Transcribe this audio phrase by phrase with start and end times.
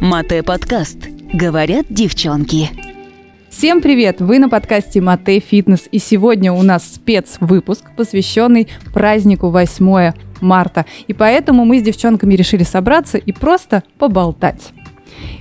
[0.00, 0.96] Мате подкаст.
[1.30, 2.70] Говорят девчонки.
[3.50, 4.22] Всем привет!
[4.22, 10.86] Вы на подкасте Мате Фитнес, и сегодня у нас спецвыпуск, посвященный празднику 8 марта.
[11.06, 14.72] И поэтому мы с девчонками решили собраться и просто поболтать.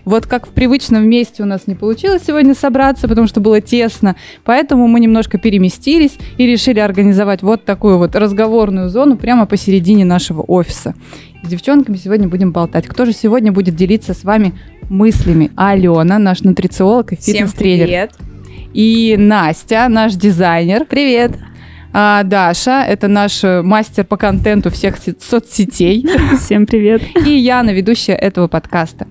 [0.06, 4.16] Вот как в привычном месте у нас не получилось сегодня собраться, потому что было тесно,
[4.44, 10.42] поэтому мы немножко переместились и решили организовать вот такую вот разговорную зону прямо посередине нашего
[10.42, 10.96] офиса.
[11.44, 12.88] С девчонками сегодня будем болтать.
[12.88, 14.54] Кто же сегодня будет делиться с вами
[14.90, 15.52] мыслями?
[15.56, 17.86] Алена, наш нутрициолог и фитнес-тренер.
[17.86, 18.12] Всем привет.
[18.74, 20.86] И Настя, наш дизайнер.
[20.86, 21.32] Привет.
[21.92, 26.06] А, Даша, это наш э, мастер по контенту всех соцсетей.
[26.38, 27.02] Всем привет.
[27.26, 29.08] И Яна, ведущая этого подкаста.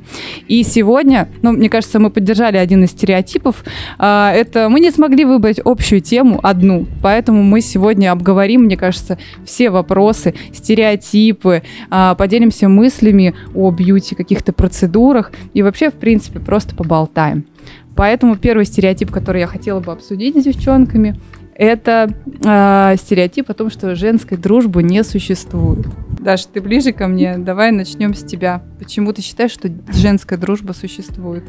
[0.47, 3.65] И сегодня, ну, мне кажется, мы поддержали один из стереотипов.
[3.99, 6.87] А, это мы не смогли выбрать общую тему, одну.
[7.03, 14.53] Поэтому мы сегодня обговорим, мне кажется, все вопросы, стереотипы, а, поделимся мыслями о бьюти, каких-то
[14.53, 17.45] процедурах и вообще, в принципе, просто поболтаем.
[17.97, 21.17] Поэтому первый стереотип, который я хотела бы обсудить с девчонками,
[21.59, 25.87] это э, стереотип о том, что женской дружбы не существует.
[26.21, 27.37] Даша, ты ближе ко мне.
[27.37, 28.63] Давай начнем с тебя.
[28.79, 31.43] Почему ты считаешь, что женская дружба существует?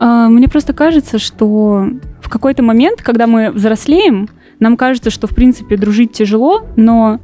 [0.00, 1.86] А, мне просто кажется, что
[2.22, 7.20] в какой-то момент, когда мы взрослеем, нам кажется, что в принципе дружить тяжело, но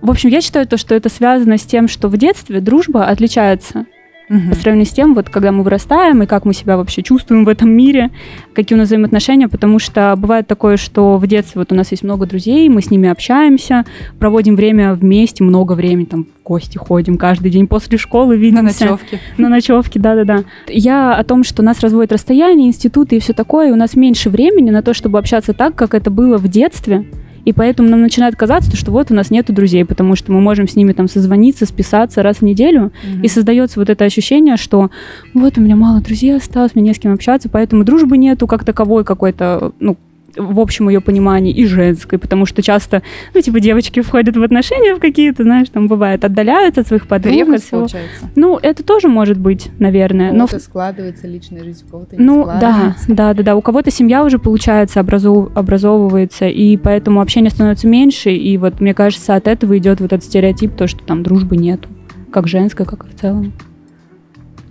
[0.00, 3.86] в общем, я считаю то, что это связано с тем, что в детстве дружба отличается
[4.32, 4.48] угу.
[4.50, 7.48] по сравнению с тем, вот когда мы вырастаем и как мы себя вообще чувствуем в
[7.48, 8.10] этом мире,
[8.54, 12.02] какие у нас взаимоотношения, потому что бывает такое, что в детстве вот у нас есть
[12.02, 13.84] много друзей, мы с ними общаемся,
[14.18, 18.84] проводим время вместе, много времени, там, в гости ходим каждый день после школы, видимся.
[18.84, 19.20] На ночевке.
[19.38, 20.44] На ночевке, да-да-да.
[20.68, 24.30] Я о том, что нас разводит расстояние, институты и все такое, и у нас меньше
[24.30, 27.04] времени на то, чтобы общаться так, как это было в детстве,
[27.44, 30.68] и поэтому нам начинает казаться, что вот у нас нету друзей, потому что мы можем
[30.68, 33.22] с ними там созвониться, списаться раз в неделю, mm-hmm.
[33.22, 34.90] и создается вот это ощущение, что
[35.34, 38.64] вот у меня мало друзей осталось, мне не с кем общаться, поэтому дружбы нету как
[38.64, 39.96] таковой какой-то, ну,
[40.36, 43.02] в общем ее понимании, и женской, потому что часто,
[43.34, 47.34] ну, типа, девочки входят в отношения в какие-то, знаешь, там бывает, отдаляются от своих подруг.
[47.34, 48.30] Ревность, получается.
[48.36, 50.30] Ну, это тоже может быть, наверное.
[50.30, 50.60] У кого-то но...
[50.60, 53.56] складывается личная жизнь, у кого-то не Ну, да, да, да, да.
[53.56, 55.50] У кого-то семья уже, получается, образов...
[55.54, 60.24] образовывается, и поэтому общение становится меньше, и вот, мне кажется, от этого идет вот этот
[60.24, 61.88] стереотип, то, что там дружбы нету,
[62.30, 63.52] как женской, как и в целом.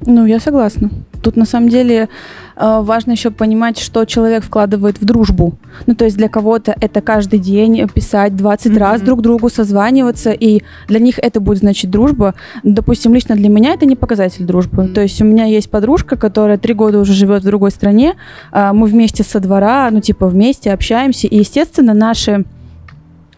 [0.05, 0.89] Ну, я согласна.
[1.21, 2.09] Тут на самом деле
[2.55, 5.53] э, важно еще понимать, что человек вкладывает в дружбу.
[5.85, 8.77] Ну, то есть для кого-то это каждый день писать 20 mm-hmm.
[8.79, 12.33] раз друг другу, созваниваться, и для них это будет значить дружба.
[12.63, 14.83] Допустим, лично для меня это не показатель дружбы.
[14.83, 14.93] Mm-hmm.
[14.93, 18.15] То есть у меня есть подружка, которая три года уже живет в другой стране,
[18.51, 22.45] э, мы вместе со двора, ну, типа вместе общаемся, и, естественно, наши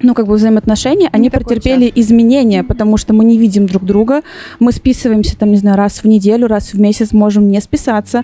[0.03, 2.02] ну, как бы взаимоотношения, они претерпели часто.
[2.02, 4.22] изменения, потому что мы не видим друг друга,
[4.59, 8.24] мы списываемся, там, не знаю, раз в неделю, раз в месяц можем не списаться,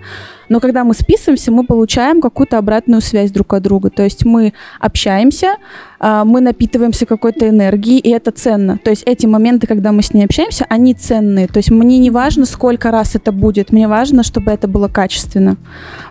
[0.49, 4.53] но когда мы списываемся, мы получаем какую-то обратную связь друг от друга, то есть мы
[4.79, 5.55] общаемся,
[5.99, 8.77] мы напитываемся какой-то энергией, и это ценно.
[8.77, 11.47] То есть эти моменты, когда мы с ней общаемся, они ценные.
[11.47, 15.57] То есть мне не важно, сколько раз это будет, мне важно, чтобы это было качественно.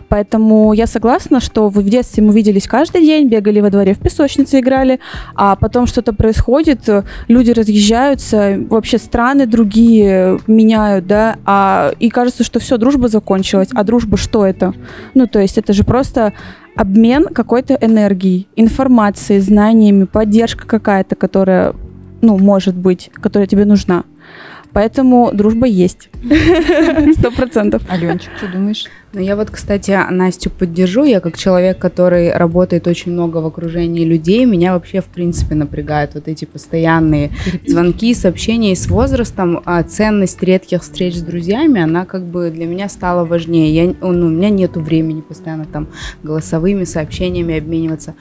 [0.09, 4.59] Поэтому я согласна, что в детстве мы виделись каждый день, бегали во дворе в песочнице,
[4.59, 4.99] играли,
[5.35, 6.89] а потом что-то происходит,
[7.27, 13.69] люди разъезжаются, вообще страны другие меняют, да, а, и кажется, что все, дружба закончилась.
[13.73, 14.73] А дружба что это?
[15.13, 16.33] Ну, то есть это же просто
[16.79, 21.75] обмен какой-то энергией, информацией, знаниями, поддержка какая-то, которая,
[22.21, 24.05] ну, может быть, которая тебе нужна.
[24.71, 26.09] Поэтому дружба есть.
[27.17, 27.83] Сто процентов.
[27.89, 28.85] Аленчик, что думаешь?
[29.11, 31.03] Ну, я вот, кстати, Настю поддержу.
[31.03, 36.13] Я как человек, который работает очень много в окружении людей, меня вообще, в принципе, напрягают
[36.13, 37.31] вот эти постоянные
[37.65, 38.73] звонки, сообщения.
[38.73, 43.25] И с возрастом а ценность редких встреч с друзьями, она как бы для меня стала
[43.25, 43.73] важнее.
[43.73, 45.87] Я, ну, у меня нету времени постоянно там
[46.21, 48.13] голосовыми сообщениями обмениваться.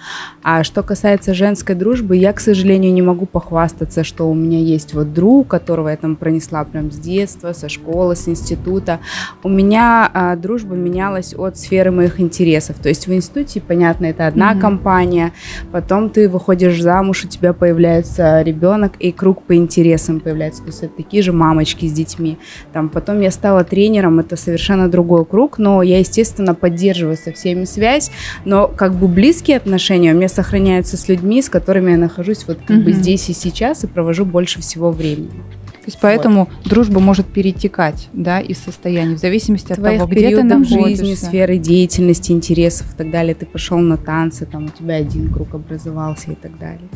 [0.43, 4.95] А что касается женской дружбы, я, к сожалению, не могу похвастаться, что у меня есть
[4.95, 9.01] вот друг, которого я там пронесла прям с детства, со школы, с института.
[9.43, 12.77] У меня а, дружба менялась от сферы моих интересов.
[12.79, 14.61] То есть в институте, понятно, это одна mm-hmm.
[14.61, 15.33] компания,
[15.73, 20.63] потом ты выходишь замуж, у тебя появляется ребенок, и круг по интересам появляется.
[20.63, 22.39] То есть это такие же мамочки с детьми.
[22.73, 27.65] Там, потом я стала тренером, это совершенно другой круг, но я, естественно, поддерживаю со всеми
[27.65, 28.11] связь,
[28.45, 32.59] но как бы близкие отношения у меня сохраняются с людьми, с которыми я нахожусь вот
[32.67, 32.85] как mm-hmm.
[32.85, 35.43] бы здесь и сейчас и провожу больше всего времени.
[35.89, 40.37] То есть поэтому дружба может перетекать, да, из состояний, в зависимости от Твоих того, где
[40.37, 41.03] ты находишься.
[41.03, 43.35] жизни, сферы деятельности, интересов и так далее.
[43.35, 46.91] Ты пошел на танцы, там у тебя один круг образовался и так далее.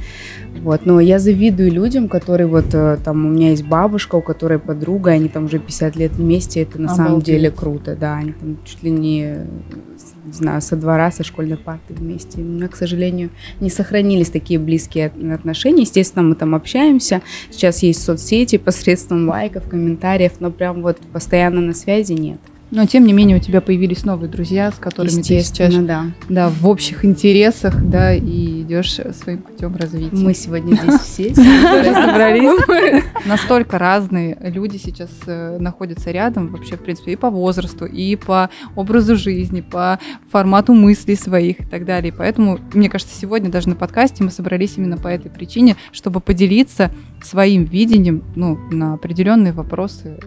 [0.60, 0.84] Вот.
[0.84, 5.12] Но я завидую людям, которые вот э, там у меня есть бабушка, у которой подруга,
[5.12, 7.34] они там уже 50 лет вместе, это на самом Обалдеть.
[7.34, 9.38] деле круто, да, они там чуть ли не,
[10.25, 12.40] не знаю, со двора, со школьной парты вместе.
[12.40, 15.82] У меня, к сожалению, не сохранились такие близкие от- отношения.
[15.82, 17.22] Естественно, мы там общаемся.
[17.50, 22.40] Сейчас есть соцсети посредством лайков, комментариев, но прям вот постоянно на связи нет.
[22.72, 26.06] Но тем не менее у тебя появились новые друзья, с которыми ты сейчас да.
[26.30, 30.16] да, в общих интересах, да, и идешь своим путем развития.
[30.16, 31.34] Мы сегодня здесь все.
[31.34, 33.04] Собрались.
[33.26, 38.48] Настолько разные люди сейчас э, находятся рядом, вообще, в принципе, и по возрасту, и по
[38.75, 39.98] образу жизни, по
[40.30, 42.10] формату мыслей своих и так далее.
[42.16, 46.90] Поэтому, мне кажется, сегодня даже на подкасте мы собрались именно по этой причине, чтобы поделиться
[47.22, 50.18] своим видением ну, на определенные вопросы,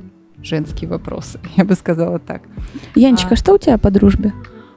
[0.46, 2.42] женские вопросы, я бы сказала так.
[2.96, 3.36] Янечка, А.
[3.38, 4.34] что у тебя по дружбе?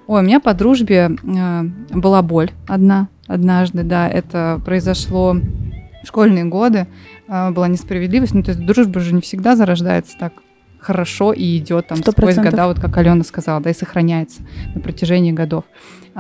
[0.07, 6.45] Ой, у меня по дружбе э, была боль одна, однажды, да, это произошло в школьные
[6.47, 6.87] годы,
[7.29, 10.33] э, была несправедливость, ну, то есть дружба же не всегда зарождается так
[10.81, 12.53] хорошо и идет там Сто сквозь процентов.
[12.53, 14.43] года, вот как Алена сказала, да, и сохраняется
[14.75, 15.65] на протяжении годов.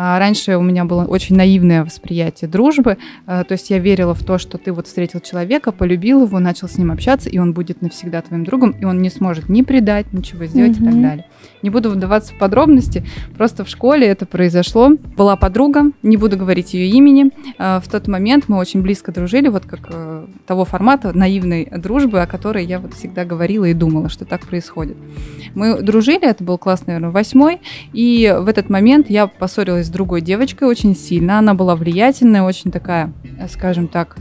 [0.00, 4.22] А раньше у меня было очень наивное восприятие дружбы, э, то есть я верила в
[4.22, 7.82] то, что ты вот встретил человека, полюбил его, начал с ним общаться, и он будет
[7.82, 11.26] навсегда твоим другом, и он не сможет ни предать, ничего сделать и так далее.
[11.62, 13.04] Не буду вдаваться в подробности,
[13.36, 14.90] просто в школе это произошло.
[15.16, 17.32] Была подруга, не буду говорить ее имени.
[17.58, 22.22] Э, В тот момент мы очень близко дружили, вот как э, того формата наивной дружбы,
[22.22, 24.96] о которой я вот всегда говорила и думала, что так происходит.
[25.56, 27.60] Мы дружили, это был класс, наверное, восьмой,
[27.92, 31.38] и в этот момент я поссорилась с другой девочкой очень сильно.
[31.38, 34.16] Она была влиятельная, очень такая, э, скажем так,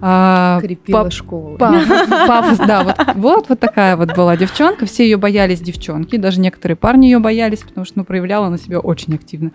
[0.00, 1.56] а, Крепила по- школу.
[1.58, 4.86] Пафос, пафос, да, вот, вот, вот такая вот была девчонка.
[4.86, 8.78] Все ее боялись девчонки, даже некоторые парни ее боялись, потому что, ну, проявляла она себя
[8.78, 9.50] очень активно.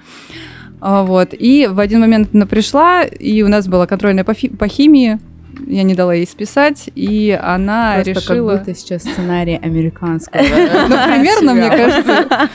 [0.82, 1.30] А, Вот.
[1.34, 5.20] И в один момент она пришла, и у нас была контрольная по, фи- по химии.
[5.68, 8.52] Я не дала ей списать, и она Просто решила...
[8.52, 10.42] как будто сейчас сценарий американского.
[10.90, 12.50] Ну, примерно, мне кажется,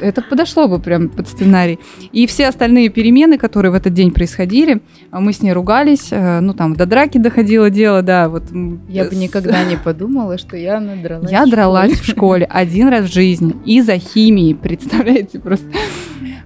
[0.00, 1.78] это подошло бы прям под сценарий.
[2.12, 6.40] И все остальные перемены, которые в этот день происходили, а мы с ней ругались, э,
[6.40, 8.44] ну, там, до драки доходило дело, да, вот.
[8.88, 11.30] Я бы с- никогда не подумала, что я надралась.
[11.30, 15.66] Я дралась в школе один раз в жизни из-за химии, представляете, просто.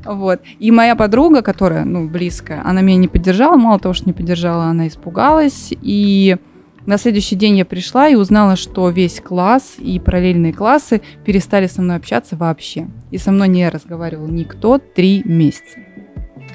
[0.04, 0.40] Вот.
[0.58, 4.64] И моя подруга, которая, ну, близкая, она меня не поддержала, мало того, что не поддержала,
[4.64, 5.68] она испугалась.
[5.82, 6.36] И
[6.86, 11.82] на следующий день я пришла и узнала, что весь класс и параллельные классы перестали со
[11.82, 12.88] мной общаться вообще.
[13.10, 15.78] И со мной не разговаривал никто три месяца.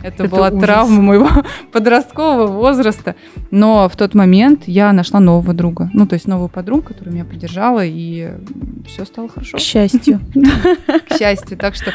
[0.02, 0.62] Это, Это была ужас.
[0.62, 1.30] травма моего
[1.72, 3.16] подросткового возраста.
[3.50, 5.90] Но в тот момент я нашла нового друга.
[5.94, 8.34] Ну, то есть новую подругу, которая меня поддержала, и
[8.88, 10.20] все стало хорошо К счастью.
[11.10, 11.58] к счастью.
[11.58, 11.92] Так что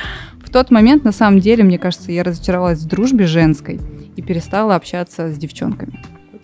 [0.50, 3.78] в тот момент, на самом деле, мне кажется, я разочаровалась в дружбе женской
[4.16, 5.92] и перестала общаться с девчонками.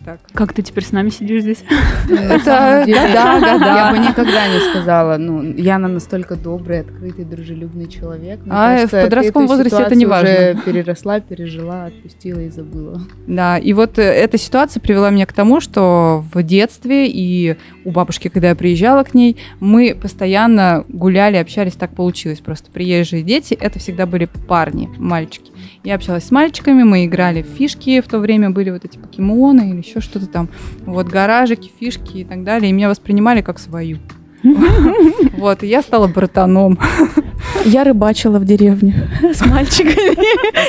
[0.04, 0.20] Так.
[0.34, 1.64] Как ты теперь с нами сидишь здесь?
[2.08, 3.76] На самом деле, да, да, да.
[3.76, 8.38] Я бы никогда не сказала, ну, Яна настолько добрый, открытый, дружелюбный человек.
[8.44, 10.30] Мне А, кажется, в подростковом возрасте это не важно.
[10.30, 13.00] уже переросла, пережила, отпустила и забыла.
[13.26, 17.92] Да, и вот э, эта ситуация привела меня к тому, что в детстве и у
[17.92, 22.40] бабушки, когда я приезжала к ней, мы постоянно гуляли, общались, так получилось.
[22.40, 25.52] Просто приезжие дети, это всегда были парни, мальчики.
[25.84, 29.70] Я общалась с мальчиками, мы играли в фишки, в то время были вот эти покемоны
[29.70, 30.48] или еще что-то там,
[30.84, 33.98] вот гаражики, фишки и так далее, и меня воспринимали как свою.
[35.36, 36.78] Вот, и я стала братаном.
[37.66, 40.16] Я рыбачила в деревне с мальчиками.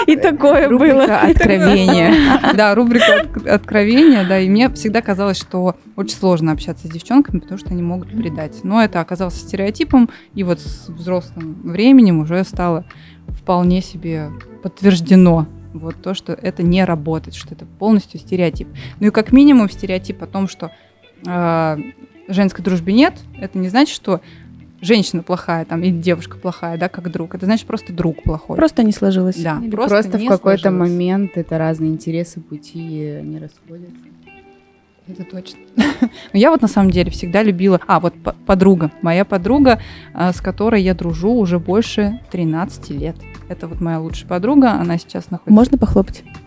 [0.10, 0.80] И такое было.
[0.80, 2.13] Рубрика «Откровения».
[2.56, 7.39] Да, рубрика «От- «Откровения», да, и мне всегда казалось, что очень сложно общаться с девчонками,
[7.39, 8.63] потому что они могут предать.
[8.63, 12.84] Но это оказалось стереотипом, и вот с взрослым временем уже стало
[13.27, 14.32] вполне себе
[14.63, 18.68] подтверждено вот то, что это не работает, что это полностью стереотип.
[19.00, 20.72] Ну и как минимум стереотип о том, что
[21.27, 21.77] э,
[22.27, 24.22] женской дружбы нет, это не значит, что
[24.81, 27.36] женщина плохая там или девушка плохая, да, как друг.
[27.36, 28.55] Это значит просто друг плохой.
[28.57, 29.38] Просто не сложилось.
[29.38, 33.96] да, Или просто, не в какой-то момент это разные интересы, пути не расходятся.
[35.07, 35.60] Это точно.
[35.77, 35.84] Но
[36.34, 37.79] Я вот на самом деле всегда любила...
[37.88, 38.91] А, вот по- подруга.
[39.01, 39.79] Моя подруга,
[40.13, 43.15] а, с которой я дружу уже больше 13 лет.
[43.50, 44.72] Это вот моя лучшая подруга.
[44.74, 45.54] Она сейчас находится...
[45.54, 46.24] Можно похлопать?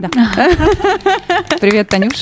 [1.61, 2.12] Привет, Танюш.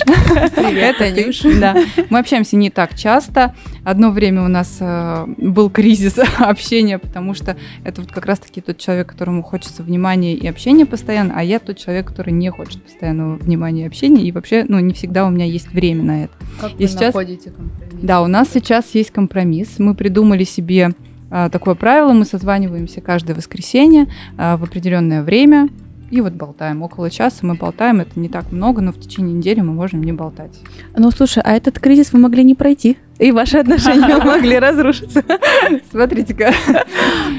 [0.54, 1.40] Привет, Танюш.
[1.60, 1.76] Да.
[2.10, 3.54] Мы общаемся не так часто.
[3.84, 8.78] Одно время у нас э, был кризис общения, потому что это вот как раз-таки тот
[8.78, 13.34] человек, которому хочется внимания и общения постоянно, а я тот человек, который не хочет постоянного
[13.36, 16.32] внимания и общения, и вообще, ну, не всегда у меня есть время на это.
[16.60, 17.98] Как И вы сейчас- находите компромисс?
[18.00, 19.78] Да, у нас сейчас есть компромисс.
[19.78, 20.92] Мы придумали себе
[21.30, 22.12] такое правило.
[22.12, 24.06] Мы созваниваемся каждое воскресенье
[24.36, 25.68] а, в определенное время.
[26.10, 26.82] И вот болтаем.
[26.82, 28.00] Около часа мы болтаем.
[28.00, 30.58] Это не так много, но в течение недели мы можем не болтать.
[30.96, 35.22] Ну, слушай, а этот кризис вы могли не пройти, и ваши отношения могли разрушиться.
[35.90, 36.52] Смотрите-ка.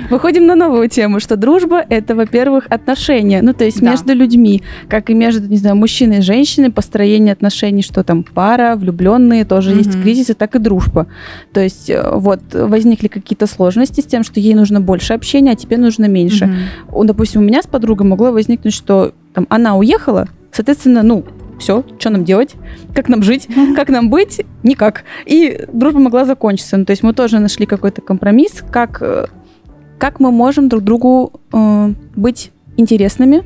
[0.10, 3.92] Выходим на новую тему, что дружба— это, во-первых, отношения, ну, то есть Да.
[3.92, 8.76] между людьми, как и между, не знаю, мужчиной и женщиной, построение отношений, что там пара,
[8.76, 10.04] влюбленные, тоже есть Мгм.
[10.04, 11.08] кризисы, так и дружба.
[11.54, 15.56] То есть э, вот возникли какие-то сложности с тем, что ей нужно больше общения, а
[15.56, 16.50] тебе нужно меньше.
[16.92, 21.24] У- Допустим, у меня с подругой могло возникнуть, что там она уехала, соответственно, ну,
[21.60, 22.56] все, что нам делать,
[22.94, 25.04] как нам жить, как нам быть, никак.
[25.26, 26.78] И дружба могла закончиться.
[26.78, 29.28] Ну, то есть мы тоже нашли какой-то компромисс, как, э,
[29.98, 33.44] как мы можем друг другу э, быть интересными,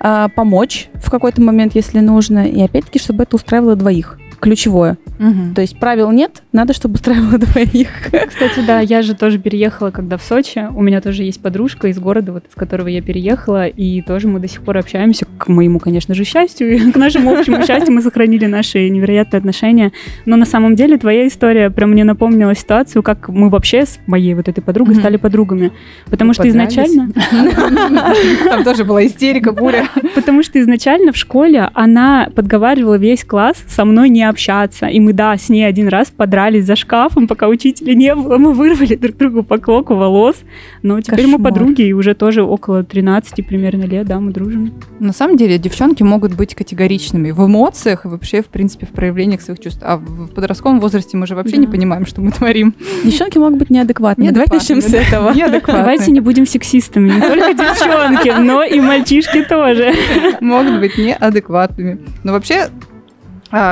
[0.00, 4.18] э, помочь в какой-то момент, если нужно, и опять-таки, чтобы это устраивало двоих.
[4.40, 4.98] Ключевое.
[5.18, 5.54] Мгм.
[5.54, 7.88] То есть правил нет, надо, чтобы устраивало двоих.
[8.28, 10.68] Кстати, да, я же тоже переехала, когда в Сочи.
[10.74, 14.40] У меня тоже есть подружка из города, вот из которого я переехала, и тоже мы
[14.40, 18.46] до сих пор общаемся, к моему, конечно же, счастью, к нашему общему счастью мы сохранили
[18.46, 19.92] наши невероятные отношения.
[20.26, 24.34] Но на самом деле твоя история прям мне напомнила ситуацию, как мы вообще с моей
[24.34, 25.72] вот этой подругой стали подругами.
[26.10, 27.10] Потому что изначально...
[28.44, 29.88] Там тоже была истерика, буря.
[30.14, 34.86] Потому что изначально в школе она подговаривала весь класс со мной не общаться.
[34.86, 38.36] И мы, да, с ней один раз подрались за шкафом, пока учителя не было.
[38.36, 40.36] Мы вырвали друг другу по клоку волос.
[40.82, 41.52] Но теперь мы Кошмар.
[41.52, 44.72] подруги, и уже тоже около 13 примерно лет, да, мы дружим.
[45.00, 49.40] На самом деле девчонки могут быть категоричными в эмоциях и вообще, в принципе, в проявлениях
[49.40, 49.80] своих чувств.
[49.82, 51.60] А в подростковом возрасте мы же вообще Да.
[51.62, 52.74] не понимаем, что мы творим.
[53.04, 54.30] Девчонки могут быть неадекватными.
[54.30, 55.32] Давай начнем с этого.
[55.66, 57.10] Давайте не будем сексистами.
[57.10, 59.92] Не только девчонки, но и мальчишки тоже.
[60.40, 62.00] могут быть неадекватными.
[62.24, 62.68] Но вообще,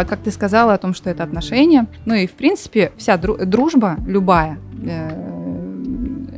[0.04, 3.96] как ты сказала о том, что это отношения, ну и в принципе вся дру- дружба,
[4.06, 5.32] любая э,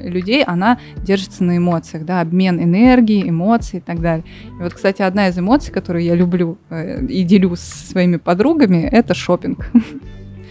[0.08, 4.24] людей, она держится на эмоциях, да, обмен энергией, эмоций и так далее.
[4.58, 8.88] И вот, кстати, одна из эмоций, которую я люблю э, и делюсь со своими подругами,
[8.90, 9.66] это шопинг.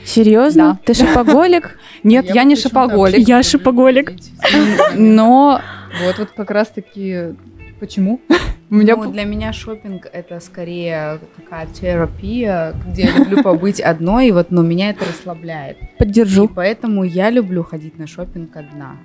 [0.06, 0.80] Серьезно?
[0.86, 1.80] Ты шопоголик?
[2.04, 4.12] Нет, я, бы не шопоголик, Я шопоголик.
[4.96, 5.62] но
[6.06, 7.36] вот, вот как раз-таки
[7.80, 8.20] почему?
[8.70, 14.30] У меня Ну, для меня шопинг это скорее такая терапия, где я люблю побыть одной,
[14.30, 15.78] и вот, но меня это расслабляет.
[15.82, 16.48] И Поддержу.
[16.48, 18.98] поэтому я люблю ходить на шопинг одна.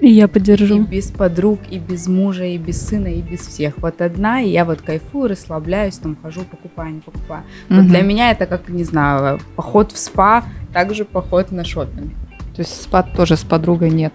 [0.00, 0.82] И я И поддержу.
[0.84, 3.74] без подруг, и без мужа, и без сына, и без всех.
[3.78, 7.42] Вот одна, и я вот кайфую, расслабляюсь, там хожу, покупаю, не покупаю.
[7.68, 7.88] Вот Мгм.
[7.88, 12.12] для меня это как, не знаю, поход в спа, также поход на шопинг.
[12.54, 14.12] То есть спад тоже с подругой нет.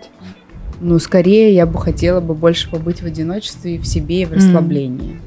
[0.85, 4.33] Ну, скорее я бы хотела бы больше побыть в одиночестве и в себе, и в
[4.33, 5.17] расслаблении.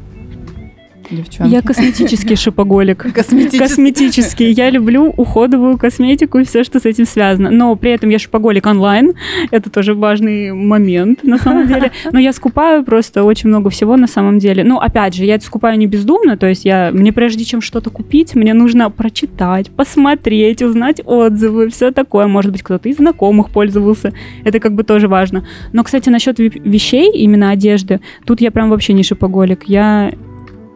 [1.11, 1.53] Девчонки.
[1.53, 3.13] Я косметический шопоголик.
[3.15, 3.59] Косметический.
[3.59, 4.51] Косметический.
[4.51, 7.51] Я люблю уходовую косметику и все, что с этим связано.
[7.51, 9.15] Но при этом я шопоголик онлайн.
[9.51, 11.93] Это тоже важный момент, на самом деле.
[12.11, 14.65] Но я скупаю просто очень много всего на самом деле.
[14.65, 16.37] Ну, опять же, я это скупаю не бездумно.
[16.37, 21.91] То есть я, мне прежде чем что-то купить, мне нужно прочитать, посмотреть, узнать отзывы, все
[21.91, 22.27] такое.
[22.27, 24.13] Может быть, кто-то из знакомых пользовался.
[24.45, 25.47] Это как бы тоже важно.
[25.73, 29.65] Но, кстати, насчет вещей, именно одежды, тут я прям вообще не шопоголик.
[29.67, 30.13] Я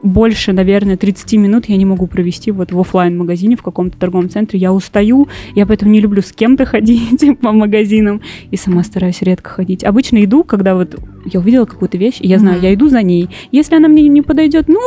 [0.02, 4.30] больше, наверное, 30 минут я не могу провести вот в оффлайн магазине в каком-то торговом
[4.30, 4.58] центре.
[4.58, 9.50] Я устаю, я поэтому не люблю с кем-то ходить по магазинам и сама стараюсь редко
[9.50, 9.84] ходить.
[9.84, 12.64] Обычно иду, когда вот я увидела какую-то вещь, и я знаю, Мгм.
[12.64, 13.28] я иду за ней.
[13.52, 14.80] Если она мне не подойдет, ну,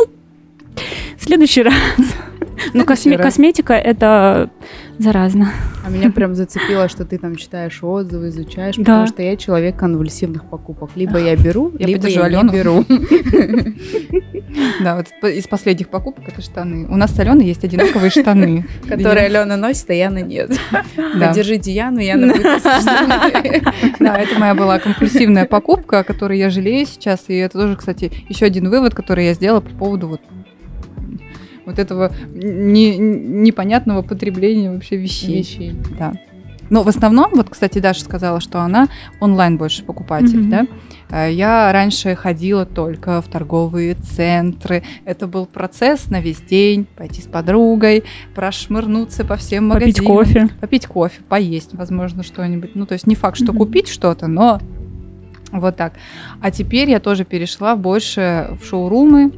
[1.18, 1.74] в следующий раз.
[2.74, 3.22] Но следующий раз.
[3.22, 4.50] косметика это
[5.00, 5.52] заразно.
[5.86, 8.84] А меня прям зацепило, что ты там читаешь отзывы, изучаешь, Да.
[8.84, 10.92] потому что я человек конвульсивных покупок.
[10.96, 12.52] Либо я беру, Я либо я не Алену.
[12.54, 12.86] беру.
[14.82, 16.88] Да, вот из последних покупок это штаны.
[16.90, 18.66] У нас с Аленой есть одинаковые штаны.
[18.88, 20.52] Которые Алена носит, а Яна нет.
[21.16, 21.28] Да.
[21.28, 22.34] Поддержите Яну, Яна.
[24.00, 27.26] Да, это моя была компульсивная покупка, о которой я жалею сейчас.
[27.28, 30.22] И это тоже, кстати, еще один вывод, который я сделала по поводу вот
[31.66, 35.40] вот этого не- непонятного потребления вообще вещей.
[35.40, 35.76] Вещей.
[35.98, 36.14] Да.
[36.70, 38.88] Но в основном, вот, кстати, Даша сказала, что она
[39.20, 40.50] онлайн больше покупатель, Мгм.
[40.50, 40.68] да.
[41.28, 44.82] Э, Я раньше ходила только в торговые центры.
[45.06, 46.88] Это был процесс на весь день.
[46.96, 48.04] Пойти с подругой,
[48.34, 50.18] прошмырнуться по всем Попить магазинам.
[50.18, 50.50] кофе.
[50.62, 52.72] Попить кофе, поесть, возможно, что-нибудь.
[52.76, 53.58] Ну, то есть не факт, что Мгм.
[53.60, 54.60] купить что-то, но
[55.52, 55.94] вот так.
[56.42, 59.32] А теперь я тоже перешла больше в шоурумы.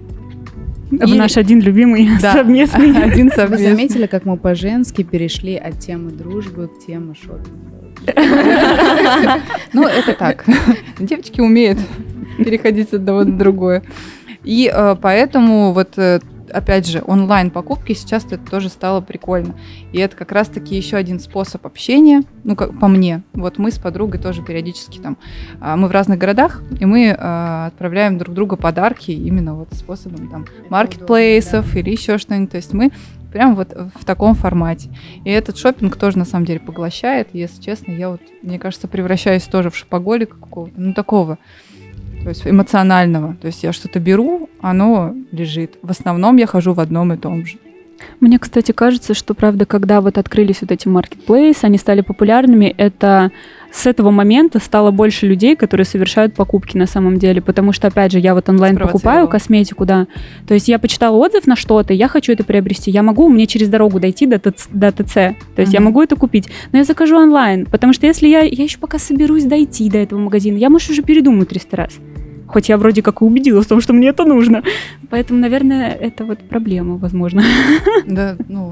[0.92, 2.92] В И- наш один любимый Да, совместный.
[3.04, 3.72] Один Вы совместный.
[3.72, 7.51] заметили, как мы по-женски перешли от темы дружбы к теме шопинга?
[9.74, 10.46] Ну, это так.
[11.00, 11.80] Девочки умеют
[12.38, 13.84] переходить с одного на другое.
[14.44, 16.20] И э, поэтому вот э,
[16.52, 19.56] опять же, онлайн-покупки сейчас это тоже стало прикольно.
[19.92, 23.24] И это как раз-таки еще один способ общения, ну, как по мне.
[23.34, 25.18] Вот мы с подругой тоже периодически там,
[25.62, 30.30] а, мы в разных городах, и мы а, отправляем друг другу подарки именно вот способом
[30.30, 31.80] там маркетплейсов да.
[31.80, 32.52] или еще что-нибудь.
[32.52, 32.92] То есть мы
[33.32, 34.90] прям вот в таком формате.
[35.25, 37.28] И этот шопинг тоже на самом деле поглощает.
[37.34, 41.38] Если честно, я вот, мне кажется, превращаюсь тоже в шопоголика какого-то, ну такого
[42.25, 43.36] то есть эмоционального.
[43.39, 45.77] То есть я что-то беру, оно лежит.
[45.84, 47.58] В основном я хожу в одном и том же.
[48.20, 53.32] Мне, кстати, кажется, что, правда, когда вот открылись вот эти маркетплейсы, они стали популярными, это
[53.72, 58.12] с этого момента стало больше людей, которые совершают покупки на самом деле, потому что, опять
[58.12, 60.08] же, я вот онлайн покупаю косметику, да,
[60.48, 63.67] то есть я почитала отзыв на что-то, я хочу это приобрести, я могу мне через
[63.67, 65.74] дорогу дойти до, ТЦ, до ТЦ, то есть mm-hmm.
[65.74, 68.98] я могу это купить, но я закажу онлайн, потому что если я, я еще пока
[68.98, 71.94] соберусь дойти до этого магазина, я, может, уже передумаю 300 раз.
[72.48, 74.64] Хоть я вроде как и убедилась в том, что мне это нужно.
[75.10, 77.44] Поэтому, наверное, это вот проблема, возможно.
[78.06, 78.72] Да, ну...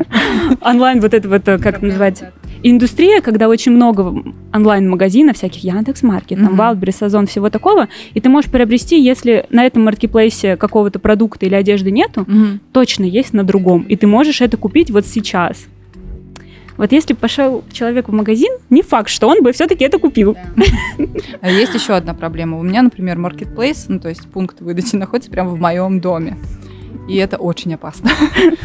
[0.61, 2.23] Онлайн вот это вот, как называть,
[2.61, 8.51] индустрия, когда очень много онлайн-магазинов, всяких Яндекс.Маркет, там, Wildberries, Озон, всего такого, и ты можешь
[8.51, 12.25] приобрести, если на этом маркетплейсе какого-то продукта или одежды нету,
[12.71, 15.65] точно есть на другом, и ты можешь это купить вот сейчас.
[16.83, 20.35] Вот если пошел человек в магазин, не факт, что он бы все-таки это купил.
[20.35, 21.05] Да.
[21.39, 22.59] А есть еще одна проблема.
[22.59, 26.37] У меня, например, маркетплейс, ну то есть пункт выдачи находится прямо в моем доме.
[27.07, 28.09] И это очень опасно.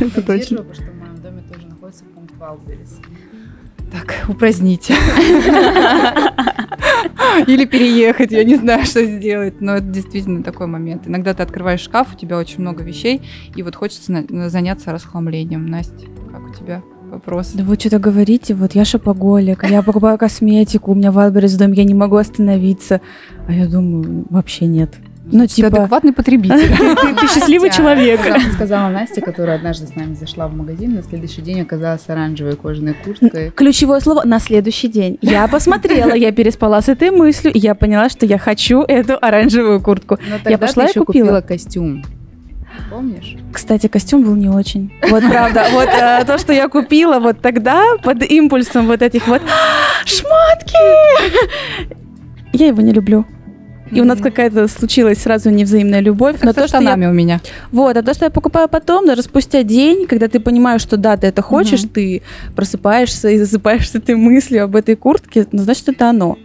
[0.00, 0.64] Это точно.
[0.74, 2.98] что в моем доме тоже находится пункт Wildberries.
[3.92, 4.94] Так, упраздните.
[7.46, 9.60] Или переехать, я не знаю, что сделать.
[9.60, 11.06] Но это действительно такой момент.
[11.06, 13.22] Иногда ты открываешь шкаф, у тебя очень много вещей,
[13.54, 15.66] и вот хочется заняться расхламлением.
[15.66, 16.82] Настя, как у тебя?
[17.08, 17.52] Вопрос.
[17.54, 21.74] Да вы что-то говорите, вот я шопоголик, я покупаю косметику, у меня Wildberries в доме,
[21.74, 23.00] я не могу остановиться.
[23.46, 24.94] А я думаю, вообще нет.
[25.30, 25.70] Ну, типа...
[25.70, 26.74] Ты адекватный потребитель.
[27.20, 28.20] Ты счастливый человек.
[28.54, 32.94] Сказала Настя, которая однажды с нами зашла в магазин, на следующий день оказалась оранжевой кожаной
[32.94, 33.50] курткой.
[33.50, 35.18] Ключевое слово «на следующий день».
[35.20, 39.80] Я посмотрела, я переспала с этой мыслью, и я поняла, что я хочу эту оранжевую
[39.82, 40.18] куртку.
[40.46, 42.02] Я пошла и купила костюм.
[42.90, 43.36] Помнишь?
[43.52, 44.92] Кстати, костюм был не очень.
[45.08, 45.66] Вот правда.
[45.72, 49.42] Вот э, то, что я купила вот тогда под импульсом вот этих вот
[50.04, 50.76] шмотки.
[52.52, 53.24] Я его не люблю.
[53.90, 56.36] И у нас какая-то случилась сразу невзаимная любовь.
[56.36, 56.94] Как но то, что я...
[56.94, 57.40] у меня.
[57.72, 61.16] Вот, а то, что я покупаю потом, даже спустя день, когда ты понимаешь, что да,
[61.16, 61.90] ты это хочешь, угу.
[61.94, 62.22] ты
[62.54, 66.36] просыпаешься и засыпаешь с этой мыслью об этой куртке, ну, значит, это оно.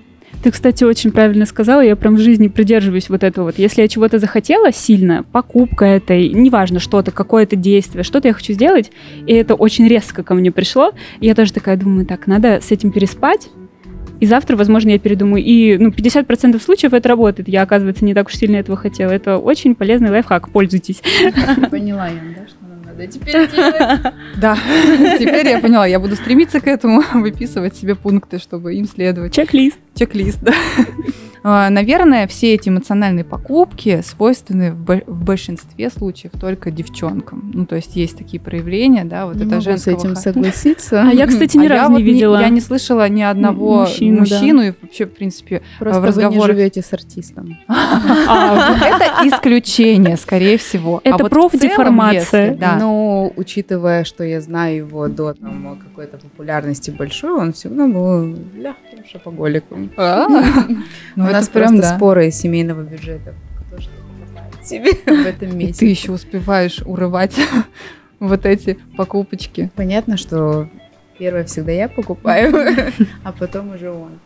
[0.44, 3.58] Ты, кстати, очень правильно сказала, я прям в жизни придерживаюсь вот этого вот.
[3.58, 8.92] Если я чего-то захотела сильно, покупка этой, неважно что-то, какое-то действие, что-то я хочу сделать,
[9.26, 12.92] и это очень резко ко мне пришло, я тоже такая думаю, так, надо с этим
[12.92, 13.50] переспать,
[14.24, 15.44] и завтра, возможно, я передумаю.
[15.44, 17.50] И ну, 50% случаев это работает.
[17.50, 19.12] Я, оказывается, не так уж сильно этого хотела.
[19.12, 20.50] Это очень полезный лайфхак.
[20.50, 21.02] Пользуйтесь.
[21.70, 24.00] Поняла я, да, что надо теперь делать.
[24.38, 24.58] Да,
[25.20, 29.34] теперь я поняла, я буду стремиться к этому, выписывать себе пункты, чтобы им следовать.
[29.34, 29.78] Чек-лист.
[29.94, 30.54] Чек-лист, да.
[31.44, 37.52] А, наверное, все эти эмоциональные покупки свойственны в, большинстве случаев только девчонкам.
[37.54, 39.98] Ну, то есть есть такие проявления, да, вот не это женского...
[39.98, 41.02] с этим согласиться.
[41.02, 42.40] А я, кстати, ни а разу не видела.
[42.40, 46.42] я не слышала ни одного мужчину, мужчину и вообще, в принципе, Просто в разговорах...
[46.42, 47.58] вы не живете с артистом.
[48.26, 51.02] А, это исключение, скорее всего.
[51.04, 52.58] Это профдеформация.
[52.80, 59.92] Ну, учитывая, что я знаю его до какой-то популярности большой, он всегда был легким шопоголиком.
[61.16, 61.96] Ну, нас прям, да.
[61.96, 63.34] споры из семейного бюджета.
[63.68, 65.80] Кто покупает себе в этом месте.
[65.80, 67.36] ты еще успеваешь урывать
[68.20, 69.72] вот эти покупочки.
[69.76, 70.70] Понятно, что
[71.18, 72.54] первое всегда я покупаю,
[73.24, 74.20] а потом уже он.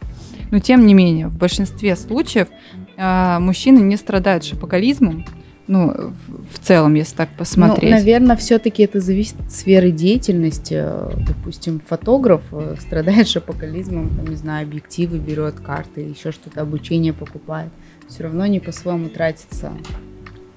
[0.52, 2.48] Но тем не менее, в большинстве случаев
[2.96, 5.26] э, мужчины не страдают шопоголизмом,
[5.68, 6.14] ну,
[6.54, 7.92] в целом, если так посмотреть.
[7.92, 10.84] Ну, наверное, все-таки это зависит от сферы деятельности.
[11.28, 17.72] Допустим, фотограф э, страдает шопоголизмом, там, не знаю, объективы берет, карты, еще что-то, обучение покупает.
[18.08, 19.72] Все равно не по-своему тратится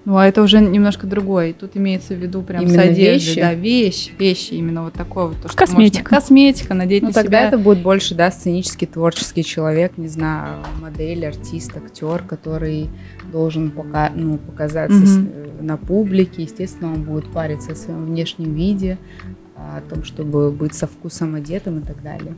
[0.06, 1.52] ну, а это уже немножко другое.
[1.52, 3.12] Тут имеется в виду прям именно с одеждой.
[3.12, 3.40] Вещи?
[3.40, 5.36] Да, вещи, вещи именно вот такое вот.
[5.42, 6.04] То, что Косметика.
[6.04, 7.48] Можно, косметика, надеть ну, на тогда себя.
[7.48, 12.88] это будет больше, да, сценический, творческий человек, не знаю, модель, артист, актер, который
[13.30, 15.62] должен пока, ну, показаться mm-hmm.
[15.62, 16.42] на публике.
[16.42, 18.96] Естественно, он будет париться о своем внешнем виде,
[19.54, 22.34] о том, чтобы быть со вкусом одетым и так далее.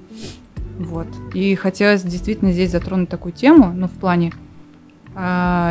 [0.79, 1.07] Вот.
[1.33, 4.42] И хотелось действительно здесь затронуть такую тему, ну, в плане а,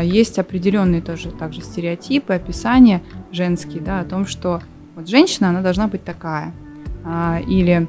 [0.04, 3.02] есть определенные тоже также стереотипы, описания
[3.32, 4.62] женские, да, о том, что
[4.96, 6.54] вот женщина, она должна быть такая.
[7.04, 7.88] А, или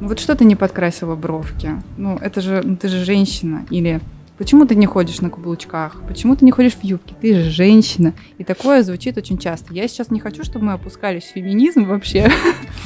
[0.00, 1.70] ну, вот что ты не подкрасила бровки?
[1.96, 3.66] Ну, это же, ну, ты же женщина.
[3.70, 4.00] Или
[4.38, 8.14] почему ты не ходишь на каблучках, почему ты не ходишь в юбке, ты же женщина.
[8.38, 9.74] И такое звучит очень часто.
[9.74, 12.30] Я сейчас не хочу, чтобы мы опускались в феминизм вообще.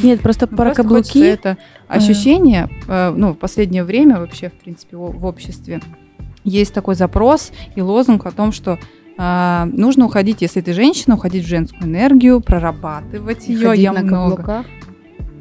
[0.02, 1.22] Нет, просто Ну, про просто каблуки.
[1.22, 5.80] это ощущение, э, ну, в последнее время вообще, в принципе, в обществе
[6.44, 8.78] есть такой запрос и лозунг о том, что
[9.18, 13.68] а, нужно уходить, если ты женщина, уходить в женскую энергию, прорабатывать ее.
[13.68, 14.36] Ходить Я на много.
[14.36, 14.66] каблуках.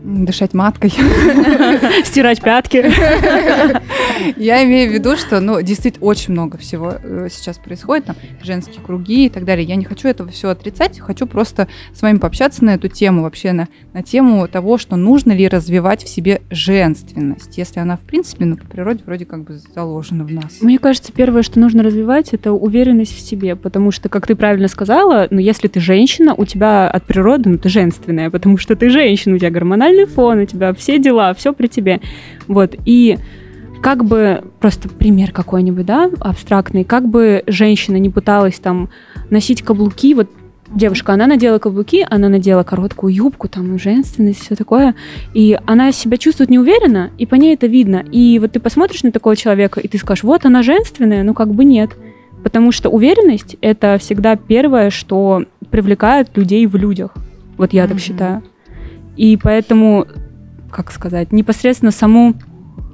[0.04, 0.90] Дышать маткой.
[2.04, 2.84] Стирать пятки.
[4.38, 8.82] Я имею в виду, что, ну, действительно, очень много всего э, сейчас происходит, там, женские
[8.82, 9.66] круги и так далее.
[9.66, 13.52] Я не хочу этого все отрицать, хочу просто с вами пообщаться на эту тему, вообще
[13.52, 18.46] на, на тему того, что нужно ли развивать в себе женственность, если она, в принципе,
[18.46, 20.62] ну, по природе вроде как бы заложена в нас.
[20.62, 24.68] Мне кажется, первое, что нужно развивать, это уверенность в себе, потому что, как ты правильно
[24.68, 28.90] сказала, ну, если ты женщина, у тебя от природы, ну, ты женственная, потому что ты
[28.90, 32.02] женщина, у тебя гормональный фон, у тебя все дела, все при тебе.
[32.48, 33.18] Вот, и
[33.82, 38.90] как бы, просто пример какой-нибудь, да, абстрактный, как бы женщина не пыталась там
[39.30, 40.30] носить каблуки, вот
[40.74, 44.96] девушка, она надела каблуки, она надела короткую юбку, там, женственность, все такое,
[45.34, 48.06] и она себя чувствует неуверенно, и по ней это видно.
[48.12, 51.54] И вот ты посмотришь на такого человека, и ты скажешь, вот она женственная, ну как
[51.54, 51.92] бы нет.
[52.44, 57.14] Потому что уверенность— это всегда первое, что привлекает людей в людях.
[57.58, 58.00] Вот я так Мгм.
[58.00, 58.44] считаю.
[59.16, 60.08] И поэтому,
[60.72, 62.34] как сказать, непосредственно саму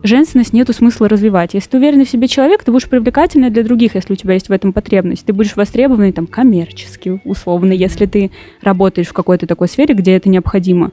[0.07, 1.53] женственность нету смысла развивать.
[1.53, 4.49] Если ты уверенный в себе человек, ты будешь привлекательный для других, если у тебя есть
[4.49, 5.25] в этом потребность.
[5.25, 10.29] Ты будешь востребованный там коммерчески, условно, если ты работаешь в какой-то такой сфере, где это
[10.29, 10.91] необходимо.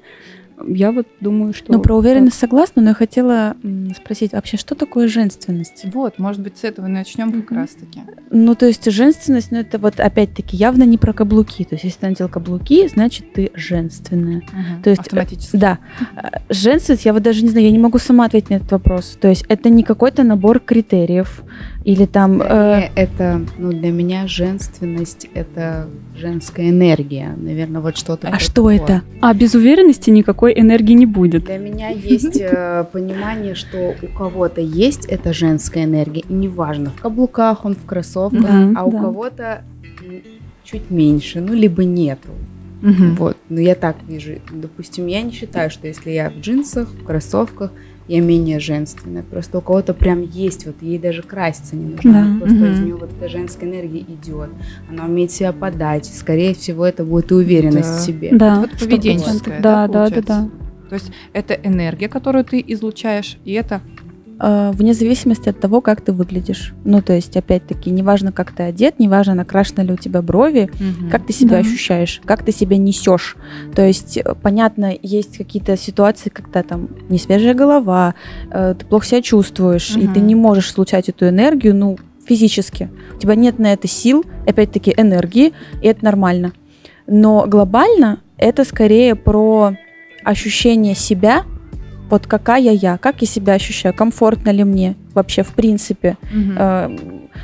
[0.67, 1.73] Я вот думаю, что...
[1.73, 3.57] Ну, про уверенность согласна, но я хотела
[3.97, 5.85] спросить, вообще, что такое женственность?
[5.93, 7.61] Вот, может быть, с этого начнем как Мгм.
[7.61, 8.01] раз-таки.
[8.31, 11.65] Ну, то есть женственность, ну, это вот опять-таки явно не про каблуки.
[11.65, 14.43] То есть, если ты надел каблуки, значит, ты женственная.
[14.83, 15.57] То есть, э, Автоматически.
[15.57, 15.79] Да.
[16.17, 19.19] А, Женственность, я вот даже не знаю, я не могу сама ответить на этот вопрос.
[19.21, 21.43] То есть, это не какой-то набор критериев
[21.85, 22.41] или там...
[22.41, 27.35] э, это, ну, для меня женственность— это женская энергия.
[27.37, 28.77] Наверное, вот что-то а что такое.
[28.77, 29.03] это?
[29.21, 31.45] А без уверенности никакой энергии не будет.
[31.45, 37.01] Для меня есть э, понимание, что у кого-то есть эта женская энергия, и неважно, в
[37.01, 39.01] каблуках он, в кроссовках, Да, а у да.
[39.01, 39.65] кого-то
[40.65, 42.29] чуть меньше, ну, либо нету.
[42.83, 44.33] Вот, ну я так вижу.
[44.53, 47.73] Допустим, я не считаю, что если я в джинсах, в кроссовках,
[48.09, 49.23] я менее женственная.
[49.23, 52.13] Просто у кого-то прям есть, вот ей даже краситься не нужно.
[52.13, 52.73] Да, Она Просто мгм.
[52.73, 54.51] из нее вот эта женская энергия идет.
[54.91, 56.07] Она умеет себя подать.
[56.07, 57.97] Скорее всего, это будет и уверенность Да.
[57.97, 58.29] в себе.
[58.33, 60.49] Да, Вот поведенческое, да, Да, да, да, да.
[60.89, 63.81] То есть это энергия, которую ты излучаешь, и это
[64.39, 66.75] Вне зависимости от того, как ты выглядишь.
[66.85, 70.71] Ну, то есть, опять-таки, неважно, как ты одет, неважно, накрашены ли у тебя брови,
[71.11, 71.59] как ты себя Да.
[71.59, 73.37] ощущаешь, как ты себя несешь.
[73.75, 78.15] То есть, э, понятно, есть какие-то ситуации, когда там не свежая голова,
[78.51, 82.91] э, ты плохо себя чувствуешь, и ты не можешь случать эту энергию, ну, физически.
[83.15, 86.53] У тебя нет на это сил, опять-таки, энергии, и это нормально.
[87.07, 89.75] Но глобально это скорее про
[90.25, 91.45] ощущение себя,
[92.15, 96.57] вот какая я, как я себя ощущаю, комфортно ли мне вообще в принципе, Мгм.
[96.57, 96.99] Э,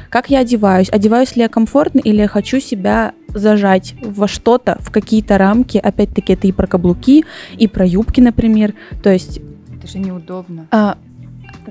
[0.09, 4.90] как я одеваюсь, одеваюсь ли я комфортно или я хочу себя зажать во что-то, в
[4.90, 7.24] какие-то рамки, опять-таки это и про каблуки,
[7.59, 9.40] и про юбки, например, то есть
[9.76, 10.66] это же неудобно.
[10.70, 10.96] а,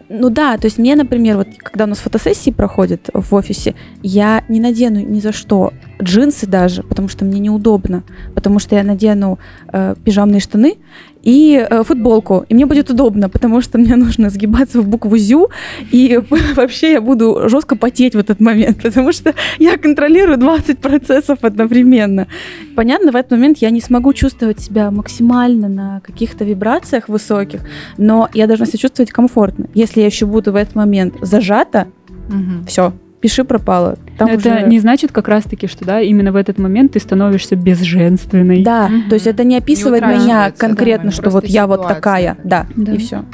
[0.09, 4.43] ну да, то есть мне, например, вот когда у нас фотосессии проходят в офисе, я
[4.49, 8.03] не надену ни за что джинсы даже, потому что мне неудобно,
[8.35, 9.39] потому что я надену
[9.71, 10.77] э, пижамные штаны
[11.23, 15.49] и э, футболку, и мне будет удобно, потому что мне нужно сгибаться в букву ЗЮ,
[15.91, 16.19] и
[16.55, 22.27] вообще я буду жестко потеть в этот момент, потому что я контролирую 20 процессов одновременно.
[22.75, 27.61] Понятно, в этот момент я не смогу чувствовать себя максимально на каких-то вибрациях высоких,
[27.97, 29.65] но я должна себя чувствовать комфортно.
[29.73, 31.87] Если я еще буду в этот момент зажата,
[32.29, 32.65] Мгм.
[32.67, 33.97] все, пиши пропало.
[34.17, 37.55] Там это уже- не значит как раз-таки, что да, именно в этот момент ты становишься
[37.55, 38.63] безженственной.
[38.63, 39.09] Да, Мгм.
[39.09, 42.65] то есть это не описывает Не меня конкретно, да, что вот я вот такая, да,
[42.75, 42.93] Да.
[42.93, 43.25] и все.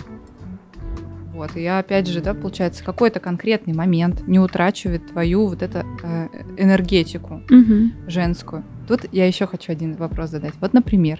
[1.33, 5.79] Вот, и я опять же, да, получается, какой-то конкретный момент не утрачивает твою вот эту
[6.01, 7.91] э, энергетику Мгм.
[8.07, 8.63] женскую.
[8.87, 10.53] Тут я еще хочу один вопрос задать.
[10.61, 11.19] Вот, например,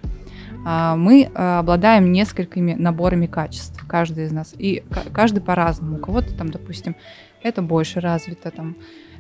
[0.66, 5.98] а, мы э, обладаем несколькими наборами качеств, каждый из нас, и ка- каждый по-разному.
[5.98, 6.96] У кого-то там, допустим,
[7.46, 8.76] это больше развито, там,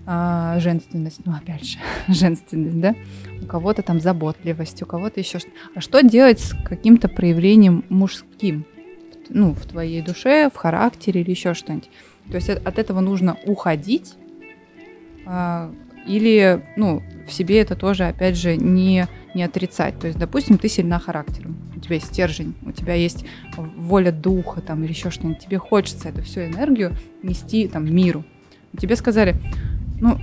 [0.07, 2.95] а, женственность, ну, опять же, женственность, да,
[3.41, 8.65] у кого-то там заботливость, у кого-то еще что А что делать с каким-то проявлением мужским?
[9.29, 11.89] Ну, в твоей душе, в характере или еще что-нибудь.
[12.29, 14.15] То есть от от этого нужно уходить,
[15.25, 15.71] а,
[16.07, 19.99] или, ну, в себе это тоже, опять же, не, не отрицать.
[19.99, 23.25] То есть, допустим, ты сильна характером, у тебя есть стержень, у тебя есть
[23.57, 25.39] воля духа там или еще что-нибудь.
[25.39, 28.23] Тебе хочется эту всю энергию нести там миру.
[28.79, 29.35] Тебе сказали,
[30.01, 30.17] ну,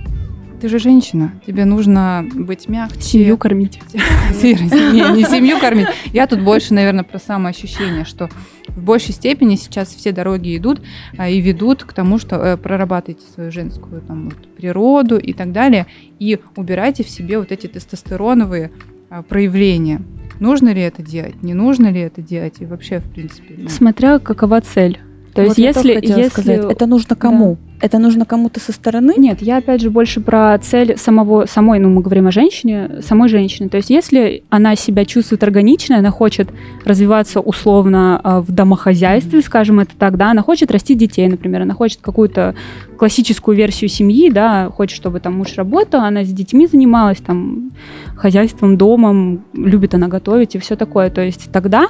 [0.63, 3.01] ты же женщина, тебе нужно быть мягче.
[3.01, 3.81] Семью кормить.
[4.41, 5.87] Не, не семью кормить.
[6.13, 8.29] Я тут больше, наверное, про самоощущение, что
[8.69, 10.81] в большей степени сейчас все дороги идут
[11.17, 15.51] а, и ведут к тому, что э, прорабатывайте свою женскую там, вот, природу и так
[15.51, 15.85] далее,
[16.19, 18.71] и убирайте в себе вот эти тестостероновые
[19.13, 20.01] а, проявления.
[20.39, 23.53] Нужно ли это делать, не нужно ли это делать, и вообще, в принципе...
[23.57, 24.97] ну, Смотря какова цель.
[25.33, 27.57] То есть, Вот я если, если сказать, это нужно кому?
[27.81, 29.15] Это нужно кому-то со стороны?
[29.17, 33.27] Нет, я опять же больше про цель самого, самой, ну, мы говорим о женщине, самой
[33.27, 33.67] женщины.
[33.67, 36.49] То есть, если она себя чувствует органично, она хочет
[36.85, 41.73] развиваться условно а, в домохозяйстве, скажем это так, да, она хочет расти детей, например, она
[41.73, 42.55] хочет какую-то
[42.97, 47.71] классическую версию семьи, да, хочет, чтобы там муж работал, она с детьми занималась, там,
[48.15, 51.09] хозяйством, домом, любит она готовить и все такое.
[51.09, 51.87] То есть тогда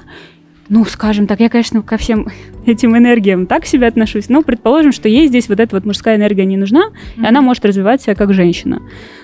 [0.70, 2.28] ну, скажем так, я, конечно, ко всем
[2.66, 6.16] этим энергиям так к себе отношусь, но предположим, что ей здесь вот эта вот мужская
[6.16, 8.82] энергия не нужна, и она может развивать себя как женщина.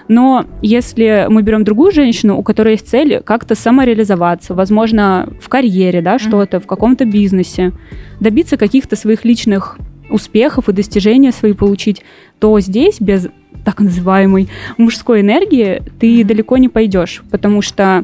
[0.08, 6.02] Но если мы берем другую женщину, у которой есть цель как-то самореализоваться, возможно, в карьере,
[6.02, 7.72] да, что-то, в каком-то бизнесе,
[8.20, 9.78] добиться каких-то своих личных
[10.10, 12.04] успехов и достижения свои получить,
[12.40, 13.28] то здесь без
[13.64, 18.04] так называемой мужской энергии ты далеко не пойдешь, потому что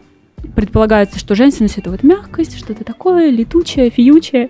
[0.55, 4.49] предполагается, что женственность это вот мягкость, что-то такое летучее, фиючее,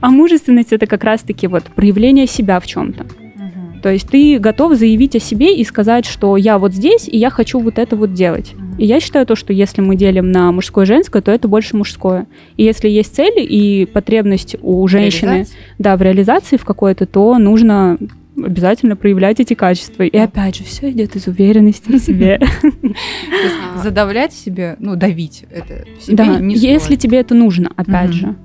[0.00, 3.06] а мужественность это как раз-таки вот проявление себя в чем-то.
[3.82, 7.30] То есть ты готов заявить о себе и сказать, что я вот здесь, и я
[7.30, 8.54] хочу вот это вот делать.
[8.78, 11.76] И я считаю то, что если мы делим на мужское и женское, то это больше
[11.76, 12.26] мужское.
[12.56, 15.58] И если есть цели и потребность у женщины Реализация?
[15.78, 17.98] да, в реализации в какой-то, то нужно
[18.44, 20.02] обязательно проявлять эти качества.
[20.02, 22.40] И опять же, все идет из уверенности в себе.
[23.82, 28.36] Задавлять себе, ну, давить это в себе Да, если тебе это нужно, опять же.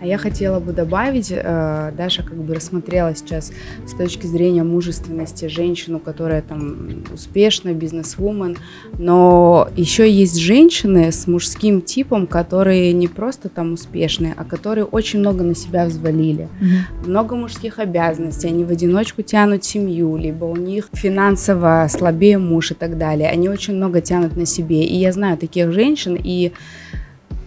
[0.00, 3.50] А я хотела бы добавить, э, Даша как бы рассмотрела сейчас
[3.84, 8.56] с точки зрения мужественности женщину, которая там успешная, бизнес-вумен,
[8.96, 15.18] но еще есть женщины с мужским типом, которые не просто там успешные, а которые очень
[15.18, 16.48] много на себя взвалили.
[16.60, 17.08] Мгм.
[17.10, 22.74] много мужских обязанностей, они в одиночку тянут семью, либо у них финансово слабее муж и
[22.74, 23.28] так далее.
[23.28, 24.84] Они очень много тянут на себе.
[24.84, 26.52] И я знаю таких женщин, и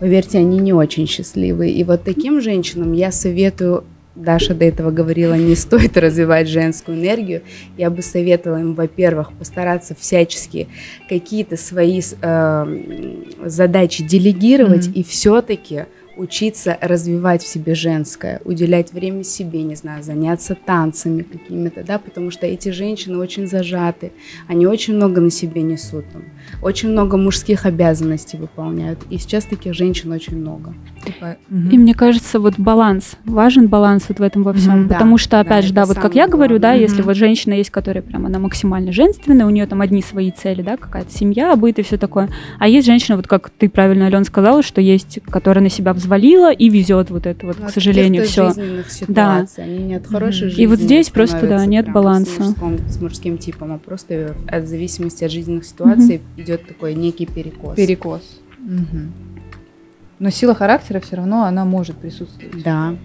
[0.01, 1.71] поверьте, они не очень счастливые.
[1.73, 3.83] И вот таким женщинам я советую
[4.15, 7.43] Даша до этого говорила, не стоит развивать женскую энергию.
[7.77, 10.67] Я бы советовала им, во-первых, постараться всячески
[11.07, 14.95] какие-то свои э, задачи делегировать Мгм.
[14.95, 15.85] и все-таки
[16.17, 22.31] учиться развивать в себе женское, уделять время себе, не знаю, заняться танцами какими-то, да, потому
[22.31, 24.11] что эти женщины очень зажаты,
[24.47, 26.23] они очень много на себе несут, там,
[26.61, 30.73] очень много мужских обязанностей выполняют, и сейчас таких женщин очень много.
[31.05, 34.87] Типа, И мне кажется, вот баланс, важен баланс вот в этом во всем.
[34.87, 36.87] Да, потому что, да, опять же, это да, вот как я говорю, да, главное.
[36.87, 40.61] если вот женщина есть, которая прям, она максимально женственная, у нее там одни свои цели,
[40.61, 42.29] да, какая-то семья, быт и все такое.
[42.59, 46.51] А есть женщина, вот как ты правильно, Алена, сказала, что есть, которая на себя взвалила
[46.51, 48.47] и везет вот это вот, Ну, к сожалению, все.
[48.49, 50.49] жизненных ситуаций, они не от хорошей Мгм.
[50.49, 52.31] жизни И вот здесь просто, да, нет баланса.
[52.31, 57.25] С, мужском- с мужским типом, а просто от зависимости от жизненных ситуаций идет такой некий
[57.25, 57.75] перекос.
[57.75, 58.21] Перекос.
[58.59, 59.11] Мгм.
[60.19, 62.63] Но сила характера все равно она может присутствовать.
[62.63, 62.95] Да.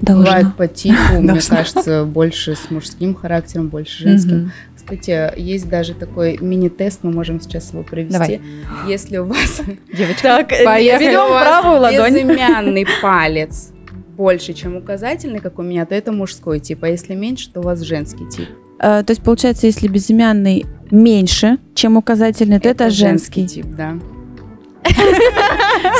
[0.00, 0.24] Должна.
[0.24, 4.52] Бывает по типу, мне кажется, больше с мужским характером, больше женским.
[4.76, 8.12] Кстати, есть даже такой мини-тест, мы можем сейчас его провести.
[8.12, 8.40] Давай.
[8.88, 9.60] Если у вас
[9.92, 11.04] Девочка, Так, Поехали.
[11.06, 12.12] берем правую ладонь.
[12.14, 13.72] безымянный палец
[14.16, 17.62] больше, чем указательный, как у меня, то это мужской тип, а если меньше, то у
[17.64, 18.48] вас женский тип.
[18.78, 23.46] Э, То есть, получается, если безымянный меньше, чем указательный, то это, женский.
[23.46, 23.98] тип, да.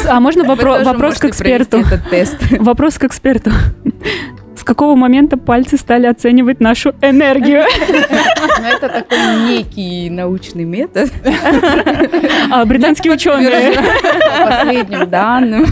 [0.09, 1.83] А можно вопрос к эксперту?
[2.59, 3.51] Вопрос к эксперту.
[4.57, 7.65] С какого момента пальцы стали оценивать нашу энергию?
[8.61, 9.19] Но это такой
[9.49, 11.11] некий научный метод.
[12.51, 13.73] А британские ученые.
[13.73, 15.67] По последним данным.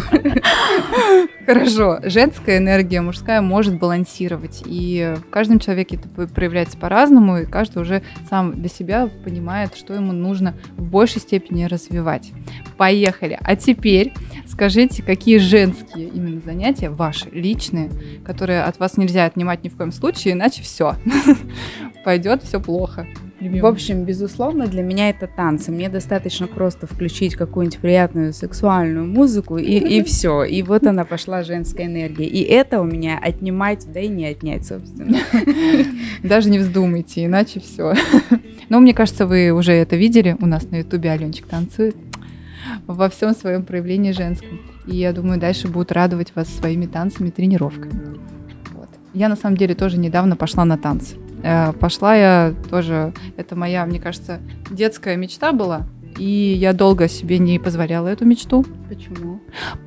[1.47, 2.01] Хорошо.
[2.03, 4.63] Женская энергия, мужская может балансировать.
[4.67, 9.95] И в каждом человеке это проявляется по-разному, и каждый уже сам для себя понимает, что
[9.95, 12.33] ему нужно в большей степени развивать.
[12.77, 13.39] Поехали.
[13.41, 14.13] А теперь
[14.47, 17.91] скажите, какие женские именно занятия, ваши, личные,
[18.25, 20.97] которые от вас нельзя отнимать ни в коем случае, иначе все.
[22.05, 23.07] Пойдет все плохо.
[23.49, 25.71] В общем, безусловно, для меня это танцы.
[25.71, 30.45] Мне достаточно просто включить какую-нибудь приятную сексуальную музыку, и, и все.
[30.45, 32.27] И вот она пошла женская энергия.
[32.27, 35.19] И это у меня отнимать, да и не отнять, собственно.
[36.23, 37.95] Даже не вздумайте, иначе все.
[38.69, 40.37] Но мне кажется, вы уже это видели.
[40.41, 41.97] У нас на Ютубе Аленчик танцует
[42.87, 44.61] во всем своем проявлении женском.
[44.87, 48.17] И я думаю, дальше будут радовать вас своими танцами, тренировками.
[48.73, 48.89] Вот.
[49.13, 51.17] Я на самом деле тоже недавно пошла на танцы.
[51.45, 55.83] Э, Пошла я тоже, это моя, мне кажется, детская мечта была.
[56.17, 58.65] И я долго себе не позволяла эту мечту.
[58.89, 59.41] Почему?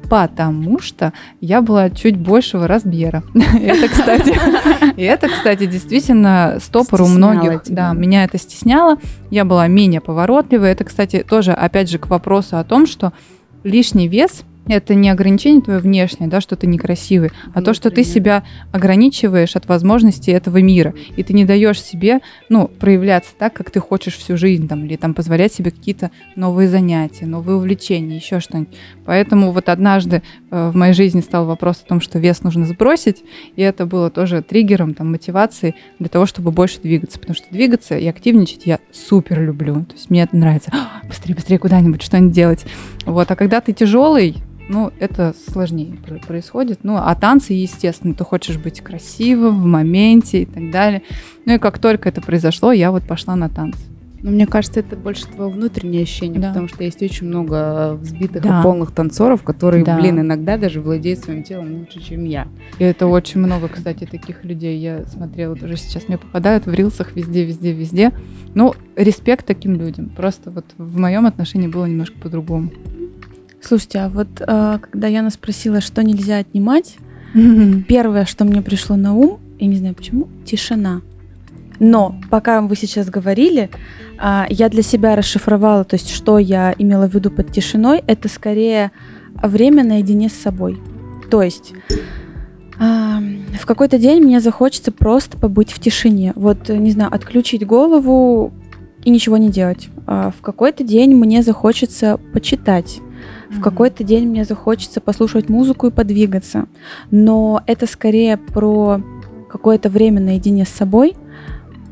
[0.10, 3.24] Потому что я была чуть большего размера.
[3.34, 4.38] Это, кстати,
[4.98, 7.62] это, кстати, действительно стопор у многих.
[7.68, 8.98] Да, меня это стесняло.
[9.32, 10.72] Я была менее поворотливой.
[10.72, 13.14] Это, кстати, тоже, опять же, к вопросу о том, что
[13.64, 18.04] лишний вес это не ограничение твое внешнее, да, что ты некрасивый, а то, что ты
[18.04, 23.72] себя ограничиваешь от возможностей этого мира, и ты не даешь себе, ну, проявляться так, как
[23.72, 28.40] ты хочешь всю жизнь, там, или там позволять себе какие-то новые занятия, новые увлечения, еще
[28.40, 28.76] что-нибудь.
[29.06, 33.24] Поэтому вот однажды э, в моей жизни стал вопрос о том, что вес нужно сбросить,
[33.56, 37.98] и это было тоже триггером, там, мотивацией для того, чтобы больше двигаться, потому что двигаться
[37.98, 40.72] и активничать я супер люблю, то есть мне это нравится.
[40.74, 42.66] «А, Быстрее, быстрее куда-нибудь, что-нибудь делать.
[43.06, 44.36] Вот, а когда ты тяжелый,
[44.70, 46.80] ну, это сложнее про- происходит.
[46.84, 51.02] Ну, а танцы, естественно, ты хочешь быть красивым в моменте и так далее.
[51.46, 53.80] Ну, и как только это произошло, я вот пошла на танцы.
[54.24, 56.48] Ну, мне кажется, это больше твое внутреннее ощущение, Да.
[56.48, 58.60] потому что есть очень много взбитых Да.
[58.60, 59.96] и полных танцоров, которые, Да.
[59.96, 62.48] блин, иногда даже владеют своим телом лучше, чем я.
[62.80, 64.80] И это очень много, кстати, таких людей.
[64.80, 68.12] Я смотрела тоже сейчас мне попадают в рилсах везде, везде, везде.
[68.56, 70.10] Ну, респект таким людям.
[70.10, 72.72] Просто вот в моем отношении было немножко по-другому.
[73.68, 76.96] Слушайте, а вот э, когда Яна спросила, что нельзя отнимать,
[77.90, 81.02] первое, что мне пришло на ум, я не знаю почему, тишина.
[81.78, 83.70] Но пока вы сейчас говорили,
[84.18, 88.30] а, я для себя расшифровала, то есть что я имела в виду под тишиной, это
[88.30, 88.92] скорее
[89.36, 90.80] время наедине с собой.
[91.30, 91.74] То есть
[92.80, 93.22] а,
[93.60, 96.32] в какой-то день мне захочется просто побыть в тишине.
[96.38, 98.54] Вот, э, не знаю, отключить голову
[99.04, 99.90] и ничего не делать.
[100.06, 103.02] В какой-то день мне захочется почитать.
[103.50, 106.66] В какой-то день мне захочется послушать музыку и подвигаться.
[107.12, 109.02] Но это скорее про
[109.50, 111.16] какое-то время наедине с собой.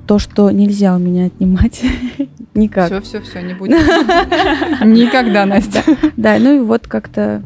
[0.08, 1.82] То, что нельзя у меня отнимать.
[2.54, 2.88] Никак.
[2.88, 3.72] Все, все, все, не будет.
[4.84, 5.84] Никогда, Настя.
[6.16, 7.42] Да, ну и вот как-то...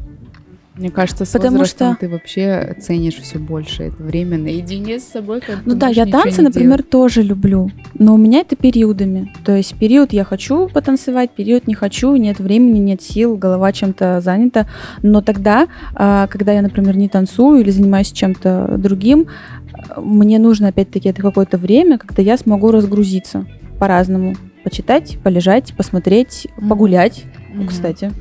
[0.80, 5.04] Мне кажется, с Потому возрастом что- ты вообще ценишь все больше это время наедине с
[5.04, 5.42] собой.
[5.42, 6.90] когда Ну да, я танцы, например, делать.
[6.90, 7.70] тоже люблю.
[7.96, 9.30] Но у меня это периодами.
[9.44, 14.22] То есть период я хочу потанцевать, период не хочу, нет времени, нет сил, голова чем-то
[14.22, 14.68] занята.
[15.04, 19.28] Но тогда, а, когда я, например, не танцую или занимаюсь чем-то другим,
[19.98, 23.46] мне нужно опять-таки это какое-то время, когда я смогу разгрузиться
[23.80, 24.36] по-разному.
[24.64, 26.70] Почитать, полежать, посмотреть, Мгм.
[26.70, 27.68] погулять, Мгм.
[27.68, 28.12] кстати.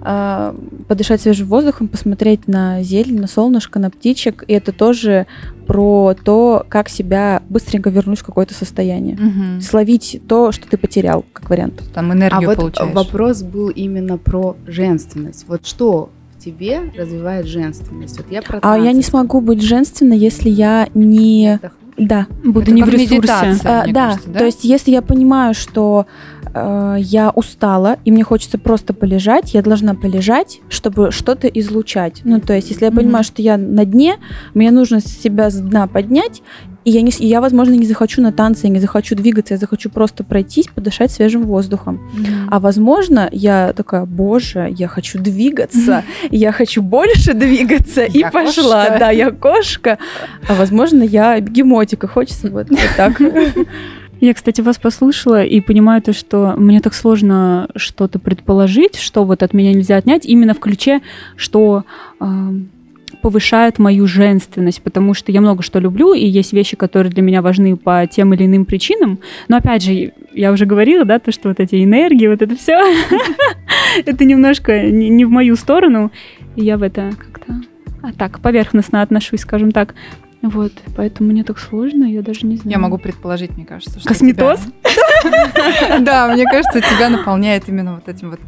[0.00, 0.54] А,
[0.88, 4.44] подышать свежим воздухом, посмотреть на зелень, на солнышко, на птичек.
[4.48, 5.26] И это тоже
[5.66, 9.16] про то, как себя быстренько вернуть в какое-то состояние.
[9.16, 9.60] Мгм.
[9.60, 11.82] Словить то, что ты потерял, как вариант.
[11.94, 12.92] Там А энергию вот получаешь.
[12.94, 15.44] вопрос был именно про женственность.
[15.48, 18.18] Вот что в тебе развивает женственность?
[18.18, 21.60] Вот я про А я не смогу быть женственной, если я не...
[21.98, 23.16] Да, Буду Это не как в ресурсе.
[23.16, 23.80] медитация.
[23.80, 24.38] А, мне да, кажется, да?
[24.40, 26.06] то есть если я понимаю, что
[26.54, 32.20] э, я устала и мне хочется просто полежать, я должна полежать, чтобы что-то излучать.
[32.24, 33.00] Ну, то есть если я Мгм.
[33.00, 34.16] понимаю, что я на дне,
[34.54, 36.42] мне нужно себя с дна поднять,
[36.84, 39.58] и я, не, и я, возможно, не захочу на танцы, я не захочу двигаться, я
[39.58, 42.00] захочу просто пройтись, подышать свежим воздухом.
[42.12, 42.48] Мгм.
[42.50, 48.84] А возможно, я такая, боже, я хочу двигаться, я хочу больше двигаться, и пошла.
[48.86, 48.96] кошка.
[48.98, 49.98] Да, я кошка.
[50.48, 53.20] А возможно, я бегемотик, и хочется вот, вот так.
[54.22, 59.42] Я, кстати, вас послушала и понимаю то, что мне так сложно что-то предположить, что вот
[59.42, 61.00] от меня нельзя отнять, именно в ключе,
[61.34, 61.82] что
[62.20, 62.54] а,
[63.20, 67.42] повышает мою женственность, потому что я много что люблю, и есть вещи, которые для меня
[67.42, 69.18] важны по тем или иным причинам.
[69.48, 72.78] Но опять же, я уже говорила, да, то, что вот эти энергии, вот это все,
[74.06, 76.12] это немножко не в мою сторону,
[76.54, 77.60] я в это как-то
[78.02, 79.94] а так поверхностно отношусь, скажем так.
[80.42, 82.72] Вот, поэтому мне так сложно, я даже не знаю.
[82.72, 84.60] Я могу предположить, мне кажется, что Косметоз?
[86.00, 88.40] Да, мне кажется, тебя наполняет именно вот этим вот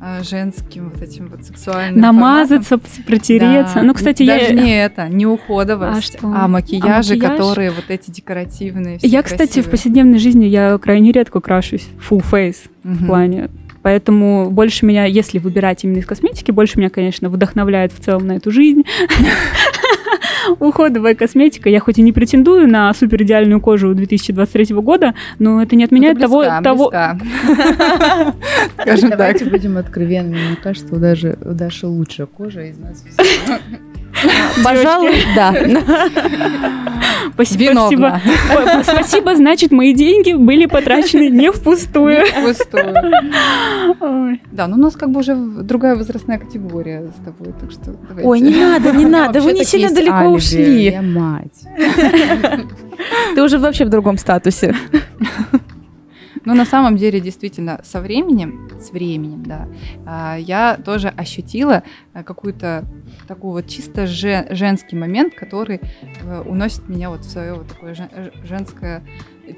[0.00, 3.82] а, женским, вот этим вот сексуальным намазаться, протереться.
[3.82, 4.62] Ну, кстати, Даже я...
[4.62, 8.98] не это, не уходовость, А а макияжи, А которые вот эти декоративные.
[9.02, 13.50] Я, кстати, в повседневной жизни я крайне редко крашусь full face в плане.
[13.82, 18.32] Поэтому больше меня, если выбирать именно из косметики, больше меня, конечно, вдохновляет в целом на
[18.32, 18.84] эту жизнь.
[20.58, 21.68] Уходовая косметика.
[21.68, 25.86] Я хоть и не претендую на супер идеальную кожу 2023 года, но это не Ну,
[25.86, 27.18] отменяет того, близка, того, близка.
[28.76, 29.10] Так.
[29.10, 30.48] Давайте будем откровенными.
[30.48, 33.60] Мне кажется, у Даши, у Даши лучшая кожа из нас всех.
[34.64, 35.54] Пожалуй, да.
[37.34, 37.62] Спасибо.
[37.62, 38.20] Виновна.
[38.56, 42.24] Ой, Спасибо, значит, мои деньги были потрачены не впустую.
[42.42, 42.94] Пустую.
[44.00, 44.42] Ой.
[44.52, 48.28] Да, ну у нас как бы уже другая возрастная категория с тобой, так что давайте.
[48.28, 50.84] Ой, не надо, не надо, вы не сильно далеко алиби, ушли.
[50.90, 51.66] Я мать.
[53.34, 54.74] Ты уже вообще в другом статусе.
[56.44, 59.68] Ну, на самом деле, действительно, со временем, с временем, да,
[60.06, 61.82] а, я тоже ощутила
[62.12, 62.84] а, какую-то
[63.28, 65.80] такой вот чисто же- женский момент, который
[66.22, 67.94] э, уносит меня вот в свое вот такое
[68.44, 69.04] женское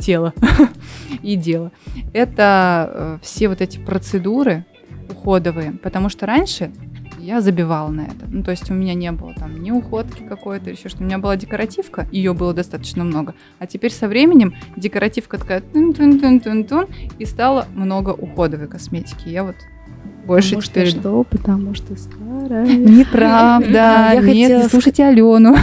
[0.01, 0.35] тело
[1.23, 1.73] и дело.
[2.13, 4.65] Это э, все вот эти процедуры
[5.09, 6.73] уходовые, потому что раньше
[7.23, 8.27] я забивала на это.
[8.29, 11.03] Ну, то есть у меня не было там ни уходки какой-то, еще что.
[11.03, 13.35] У меня была декоративка, ее было достаточно много.
[13.59, 16.87] А теперь со временем декоративка такая тун-тун-тун-тун-тун,
[17.19, 19.29] и стало много уходовой косметики.
[19.29, 19.57] Я вот
[20.27, 20.89] больше Потому что теперь...
[20.89, 21.25] что?
[21.25, 22.67] Потому что старая.
[22.77, 25.57] Неправда, Я нет, хотела не слушайте Алену.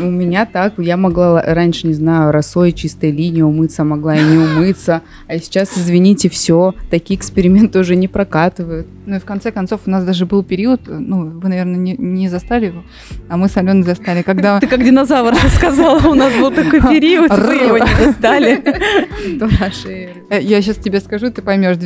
[0.00, 4.22] Ну, у меня так, я могла раньше, не знаю, росой чистой линии умыться, могла и
[4.22, 5.02] не умыться.
[5.28, 8.86] А сейчас, извините, все, такие эксперименты уже не прокатывают.
[9.06, 12.28] Ну и в конце концов у нас даже был период, ну вы, наверное, не, не
[12.28, 12.82] застали его,
[13.28, 14.58] а мы с Аленой застали, когда...
[14.58, 17.84] Ты как динозавр сказала, у нас был такой период, вы его не
[19.86, 20.22] эры.
[20.30, 21.76] Э, Я сейчас тебе скажу, ты поймешь,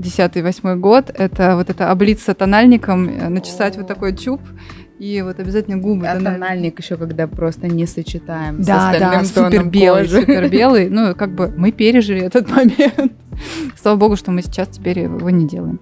[0.00, 4.40] 2010-2008 год, это вот это облиться тональником, э, начесать вот такой чуб,
[4.98, 6.06] и вот обязательно губы.
[6.06, 6.40] А тональник.
[6.40, 10.20] тональник еще, когда просто не сочетаем с Да, да, остальным супер тоном белый, кожи.
[10.20, 10.90] супер белый.
[10.90, 13.12] Ну, как бы мы пережили этот момент.
[13.80, 15.80] Слава богу, что мы сейчас теперь его не делаем.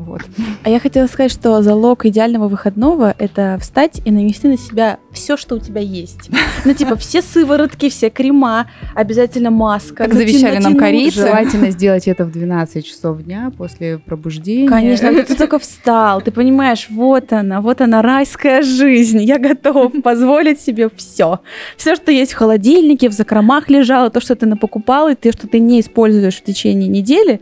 [0.00, 0.22] Вот.
[0.62, 5.36] А я хотела сказать, что залог идеального выходного– это встать и нанести на себя все,
[5.36, 6.30] что у тебя есть.
[6.64, 10.04] Ну, типа, все сыворотки, все крема, обязательно маска.
[10.04, 11.20] Как завещали нам корейцы.
[11.20, 14.68] Желательно сделать это в 12 часов дня после пробуждения.
[14.68, 19.92] Конечно, а ты только встал, ты понимаешь, вот она, вот она, райская жизнь, я готов
[20.02, 21.40] позволить себе все.
[21.76, 25.46] Все, что есть в холодильнике, в закромах лежало, то, что ты напокупал, и то, что
[25.46, 27.40] ты не используешь в течение недели,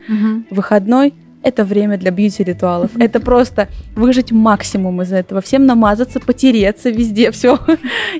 [0.51, 2.91] выходной это время для бьюти-ритуалов.
[2.99, 5.41] Это просто выжить максимум из этого.
[5.41, 7.59] Всем намазаться, потереться везде, все.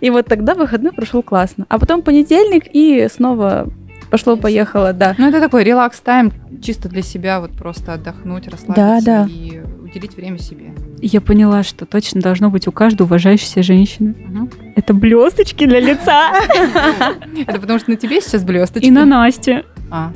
[0.01, 1.67] И вот тогда выходной прошел классно.
[1.69, 3.69] А потом понедельник, и снова
[4.11, 5.15] пошло-поехало, да.
[5.19, 9.29] Ну, это такой релакс-тайм, чисто для себя, вот просто отдохнуть, расслабиться Да, да.
[9.31, 10.73] и уделить время себе.
[11.01, 14.15] Я поняла, что точно должно быть у каждой уважающейся женщины.
[14.19, 14.51] Мгм.
[14.77, 16.33] Это блесточки для лица.
[17.47, 18.87] Это потому что на тебе сейчас блесточки.
[18.87, 19.65] И на Насте.
[19.91, 20.13] А,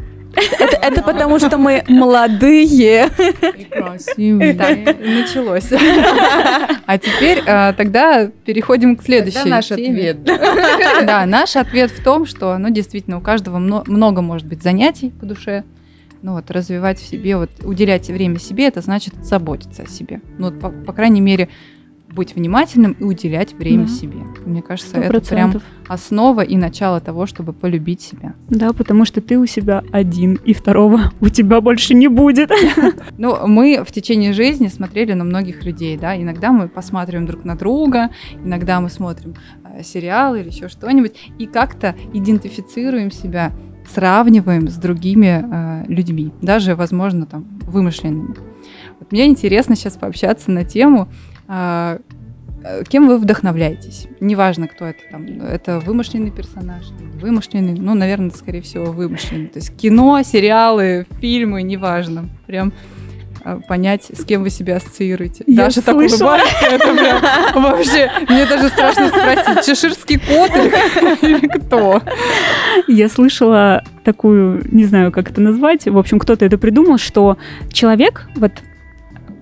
[0.58, 3.08] Это, это потому, что мы молодые.
[3.58, 4.54] И красивые.
[4.54, 5.70] так, началось.
[6.86, 10.10] А теперь э, тогда переходим к следующей Тогда наш теме.
[10.10, 10.24] ответ.
[11.06, 15.10] Да, наш ответ в том, что, ну, действительно, у каждого мно- много может быть занятий
[15.10, 15.64] по душе.
[16.22, 20.20] Ну вот, развивать в себе, вот, уделять время себе, это значит заботиться о себе.
[20.38, 21.48] Ну, вот, по, по крайней мере,
[22.14, 23.90] быть внимательным и уделять время Да.
[23.92, 24.18] себе.
[24.44, 28.34] Мне кажется, Сто это прям основа и начало того, чтобы полюбить себя.
[28.48, 32.50] Да, потому что ты у себя один, и второго у тебя больше не будет.
[33.18, 37.56] Ну, мы в течение жизни смотрели на многих людей, да, иногда мы посматриваем друг на
[37.56, 38.10] друга,
[38.44, 39.34] иногда мы смотрим
[39.64, 43.52] э, сериалы или еще что-нибудь, и как-то идентифицируем себя,
[43.92, 48.34] сравниваем с другими э, людьми, даже, возможно, там, вымышленными.
[48.98, 51.08] Вот мне интересно сейчас пообщаться на тему,
[52.88, 54.06] кем вы вдохновляетесь.
[54.20, 56.84] Неважно, кто это там, это вымышленный персонаж,
[57.20, 59.48] вымышленный, ну, наверное, скорее всего, вымышленный.
[59.48, 62.28] То есть кино, сериалы, фильмы, неважно.
[62.46, 62.72] Прям
[63.44, 65.44] э, понять, с кем вы себя ассоциируете.
[65.46, 66.34] Я Даша так слышала.
[66.34, 72.00] улыбается, это прям вообще, мне даже страшно спросить, чеширский кот или, или кто?
[72.86, 77.38] Я слышала такую, не знаю, как это назвать, в общем, кто-то это придумал, что
[77.72, 78.52] человек, вот,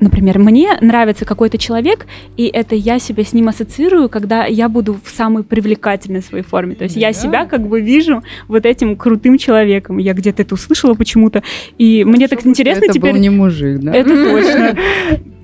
[0.01, 4.99] например, мне нравится какой-то человек, и это я себя с ним ассоциирую, когда я буду
[5.03, 6.75] в самой привлекательной своей форме.
[6.75, 7.13] То есть я Да.
[7.13, 9.99] себя как бы вижу вот этим крутым человеком.
[9.99, 11.43] Я где-то это услышала почему-то,
[11.79, 13.13] и мне так интересно это теперь...
[13.13, 13.93] был не мужик, да?
[13.95, 14.77] Это точно.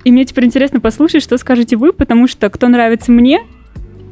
[0.03, 3.41] И мне теперь интересно послушать, что скажете вы, потому что кто нравится мне,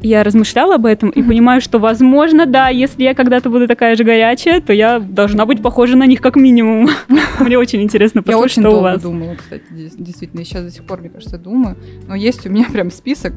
[0.06, 4.04] я размышляла об этом и понимаю, что, возможно, да, если я когда-то буду такая же
[4.04, 6.90] горячая, то я должна быть похожа на них как минимум.
[7.40, 9.02] Мне очень интересно Я послушать, очень что у долго вас.
[9.02, 11.76] думала, кстати, действительно, и сейчас до сих пор, мне кажется, думаю.
[12.08, 13.34] Но есть у меня прям список,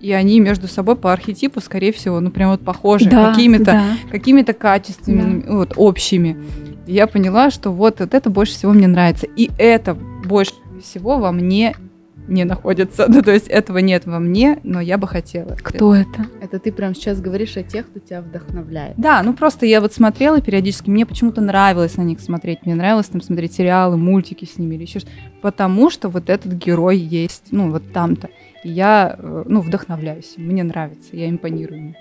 [0.00, 3.84] и они между собой по архетипу, скорее всего, ну прям вот похожи Да, какими-то да.
[4.10, 6.36] какими-то качествами, вот общими.
[6.86, 11.18] И я поняла, что вот, вот это больше всего мне нравится, и это больше всего
[11.18, 11.76] во мне
[12.30, 13.06] не находится.
[13.20, 15.56] Ну, то есть этого нет во мне, но я бы хотела.
[15.60, 16.26] Кто это?
[16.40, 18.94] Это ты прям сейчас говоришь о тех, кто тебя вдохновляет.
[18.96, 23.08] Да, ну просто я вот смотрела периодически, мне почему-то нравилось на них смотреть, мне нравилось
[23.08, 25.10] там смотреть сериалы, мультики с ними или еще что
[25.42, 28.30] потому что вот этот герой есть, ну вот там-то.
[28.62, 31.94] И я, э, ну, вдохновляюсь, мне нравится, я импонирую.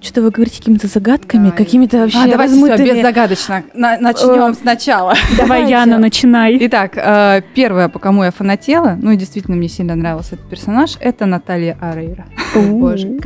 [0.00, 2.90] Что-то вы говорите какими-то загадками, какими-то вообще А, давайте размытыми.
[2.90, 3.62] беззагадочно.
[3.74, 5.14] На- начнем сначала.
[5.38, 5.68] Давай.
[5.70, 6.58] Яна, начинай.
[6.66, 10.96] Итак, э, первое, по кому я фанатела, ну и действительно мне сильно нравился этот персонаж,
[11.00, 12.26] это Наталья Арейра.
[12.54, 13.16] Боже.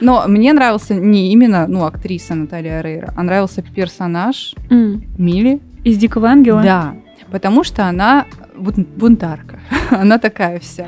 [0.00, 4.54] Но мне нравился не именно, ну, актриса Наталья Арейра, а нравился персонаж.
[4.70, 5.60] Мили.
[5.84, 6.62] Из Дикого Ангела?
[6.62, 6.94] Да,
[7.30, 8.24] потому что она
[8.56, 9.60] бун- бунтарка.
[9.90, 10.86] Она такая вся.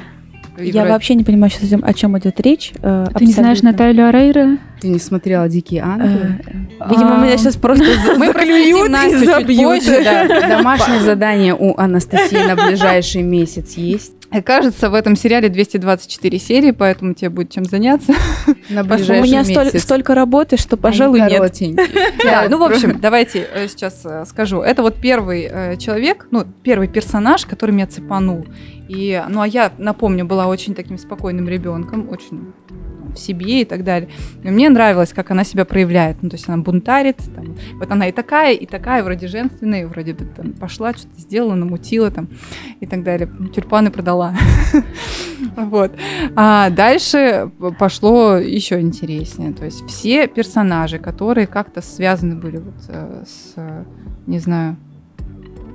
[0.59, 2.73] Я вообще не понимаю сейчас, о чем идет речь.
[2.83, 3.73] э, Ты не знаешь абсолютно.
[3.85, 4.59] Наталью Арейра?
[4.81, 6.41] Ты не смотрела «Дикие Э, ангелы»?
[6.91, 7.25] Видимо, А.
[7.25, 9.85] меня сейчас просто за- Мы заклюют и забьют.
[10.49, 14.13] Домашнее задание у Анастасии на ближайший месяц есть.
[14.33, 18.13] И кажется, в этом сериале 224 серии, поэтому тебе будет чем заняться.
[18.71, 21.33] На У ближайший меня столь- столько работы, что, Они пожалуй, нет.
[21.33, 21.87] коротенькие.
[22.25, 24.61] Да, ну, в общем, давайте э, сейчас э, скажу.
[24.63, 28.47] Это вот первый э, человек, ну, первый персонаж, который меня цепанул.
[28.89, 32.53] И, ну, а я, напомню, была очень таким спокойным ребенком, очень
[33.17, 34.09] в себе и так далее.
[34.43, 36.23] И мне нравилось, как она себя проявляет.
[36.23, 39.85] Ну, то есть она бунтарит, там, вот она и такая, и такая, вроде женственная, и
[39.85, 42.29] вроде бы там пошла, что-то сделала, намутила там
[42.81, 43.31] и так далее.
[43.55, 44.35] Тюльпаны продала.
[45.57, 45.93] Вот.
[46.35, 49.53] А дальше пошло еще интереснее.
[49.53, 53.55] То есть все персонажи, которые как-то связаны были вот э, с,
[54.27, 54.77] не знаю,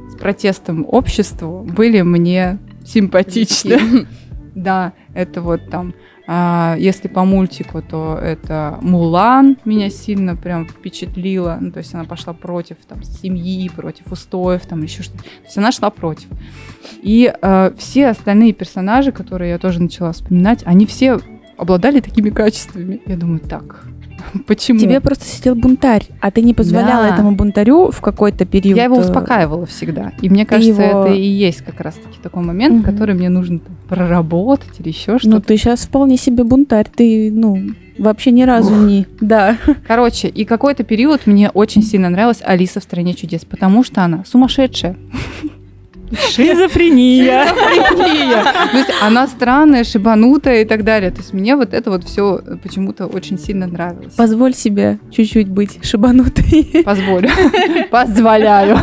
[0.09, 4.07] с протестом обществу, были мне симпатичны.
[4.53, 5.93] Да, это вот там,
[6.79, 11.57] если по мультику, то это Мулан меня сильно прям впечатлила.
[11.59, 15.23] Ну, то есть она пошла против там, семьи, против устоев, там еще что-то.
[15.23, 16.27] То есть она шла против.
[17.01, 21.19] И э, все остальные персонажи, которые я тоже начала вспоминать, они все
[21.57, 23.01] обладали такими качествами.
[23.05, 23.86] Я думаю, так,
[24.47, 24.80] почему?
[24.80, 27.13] Тебе просто сидел бунтарь, а ты не позволяла Да.
[27.13, 28.78] этому бунтарю в какой-то период...
[28.78, 30.11] Я его э, успокаивала всегда.
[30.22, 32.84] И мне кажется, его- это и есть как раз-таки такой момент, Мгм.
[32.84, 35.41] который мне нужно там проработать или еще Ну, что-то.
[35.41, 38.80] ты сейчас вполне себе бунтарь, ты, ну, вообще ни разу Ух.
[38.88, 39.05] не...
[39.19, 39.57] Да.
[39.88, 44.24] Короче, и какой-то период мне очень сильно нравилась Алиса в стране чудес, потому что она
[44.26, 44.95] сумасшедшая.
[46.32, 47.47] Шизофрения.
[47.47, 48.43] Шизофрения.
[48.72, 51.12] То есть она странная, шибанутая и так далее.
[51.12, 54.14] То есть мне вот это вот все почему-то очень сильно нравилось.
[54.14, 56.84] Позволь себе чуть-чуть быть шибанутой.
[56.86, 57.30] Позволю.
[57.89, 58.78] Позволяю.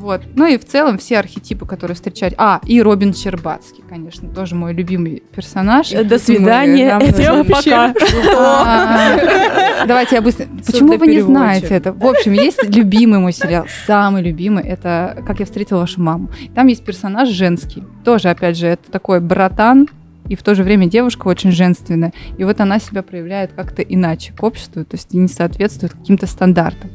[0.00, 0.22] Вот.
[0.34, 2.34] Ну и в целом все архетипы, которые встречали.
[2.38, 5.90] А, и Робин Щербацкий, конечно, тоже мой любимый персонаж.
[5.90, 6.98] До свидания.
[6.98, 7.94] Нам Всем пока.
[8.34, 10.46] А, Давайте я быстро.
[10.66, 11.92] Почему вы не знаете это?
[11.92, 14.64] В общем, есть любимый мой сериал, самый любимый.
[14.64, 16.30] Это «Как я встретил вашу маму».
[16.54, 17.84] Там есть персонаж женский.
[18.04, 19.86] Тоже, опять же, это такой братан,
[20.30, 22.12] и в то же время девушка очень женственная.
[22.38, 26.90] И вот она себя проявляет как-то иначе к обществу, то есть не соответствует каким-то стандартам.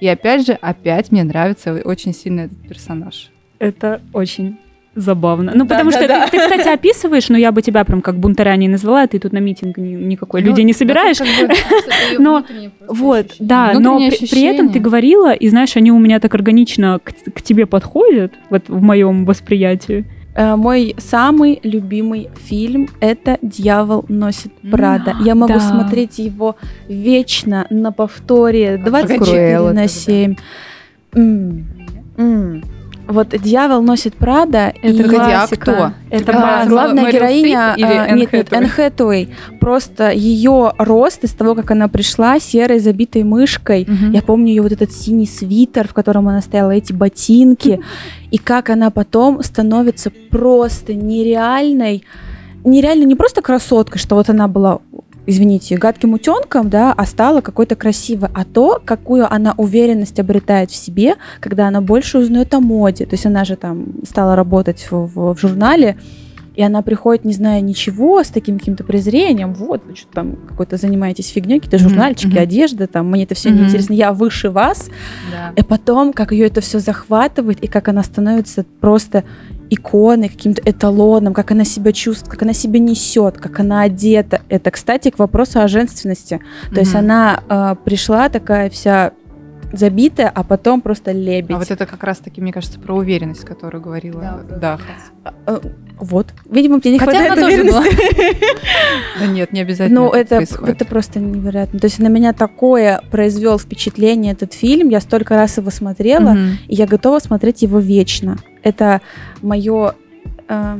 [0.00, 3.30] И опять же, опять мне нравится очень сильно этот персонаж.
[3.58, 4.58] Это очень
[4.94, 5.52] забавно.
[5.54, 6.26] Ну, Да, потому да, что да.
[6.26, 9.32] Ты, ты, кстати, описываешь, но я бы тебя прям как бунтаря не назвала, ты тут
[9.32, 11.18] на митинг ни- никакой Ну, людей не собираешь.
[11.18, 11.54] как бы,
[12.18, 12.44] Но-
[12.88, 13.48] Вот, ощущение.
[13.48, 17.12] да, но при, при этом ты говорила, и знаешь, они у меня так органично к,
[17.34, 20.04] к тебе подходят, вот в моем восприятии.
[20.36, 25.16] Э, Мой самый любимый фильм— это «Дьявол носит М, Прада».
[25.24, 25.60] Я могу да.
[25.60, 26.56] смотреть его
[26.88, 29.88] вечно на повторе 24 Круэлла на тогда.
[29.88, 30.36] 7.
[31.14, 31.66] М,
[32.18, 32.62] м.
[33.08, 35.56] Вот «Дьявол носит Прада» Это и Погоди, а классика.
[35.56, 35.92] кто?
[36.10, 37.70] Это А, главная Мэрил героиня...
[37.72, 38.52] Стрип или а, нет, нет?
[38.52, 39.28] Энн Хэтэуэй.
[39.60, 44.12] Просто ее рост из того, как она пришла, серой забитой мышкой, Мгм.
[44.12, 47.80] я помню ее вот этот синий свитер, в котором она стояла, эти ботинки,
[48.30, 52.04] и как она потом становится просто нереальной,
[52.64, 54.80] нереально не просто красоткой, что вот она была,
[55.26, 60.76] извините, гадким утенком, да, а стала какой-то красивой, а то, какую она уверенность обретает в
[60.76, 63.06] себе, когда она больше узнает о моде.
[63.06, 65.96] То есть она же там стала работать в, в- в журнале,
[66.54, 69.52] и она приходит, не зная ничего, с таким каким-то презрением.
[69.52, 72.38] Вот, вы что там какой-то занимаетесь фигней, какие-то журнальчики, мгм.
[72.42, 73.58] одежда, там, мне это все Мгм.
[73.64, 74.88] неинтересно, я выше вас.
[75.30, 75.52] Да.
[75.54, 79.24] И потом, как ее это все захватывает, и как она становится просто
[79.70, 84.40] иконой, каким-то эталоном, как она себя чувствует, как она себя несет, как она одета.
[84.48, 86.40] Это, кстати, к вопросу о женственности.
[86.72, 86.98] То есть Мгм.
[87.00, 89.12] она э, пришла такая вся
[89.72, 91.50] забитая, а потом просто лебедь.
[91.56, 94.84] А вот это как раз-таки, мне кажется, про уверенность, которую говорила Да, Даха.
[95.46, 95.60] Э,
[95.98, 96.28] вот.
[96.50, 97.96] Видимо, мне не Хотя хватает уверенности.
[99.20, 101.78] Да нет, не обязательно Ну, это, это просто невероятно.
[101.78, 104.88] То есть на меня такое произвел впечатление этот фильм.
[104.88, 106.58] Я столько раз его смотрела, Мгм.
[106.68, 108.36] и я готова смотреть его вечно.
[108.62, 109.00] это
[109.42, 109.94] мое...
[110.48, 110.78] э,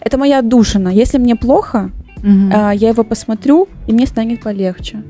[0.00, 0.88] это моя отдушина.
[0.88, 1.90] Если мне плохо,
[2.22, 2.50] Мгм.
[2.52, 5.02] э, я его посмотрю, и мне станет полегче.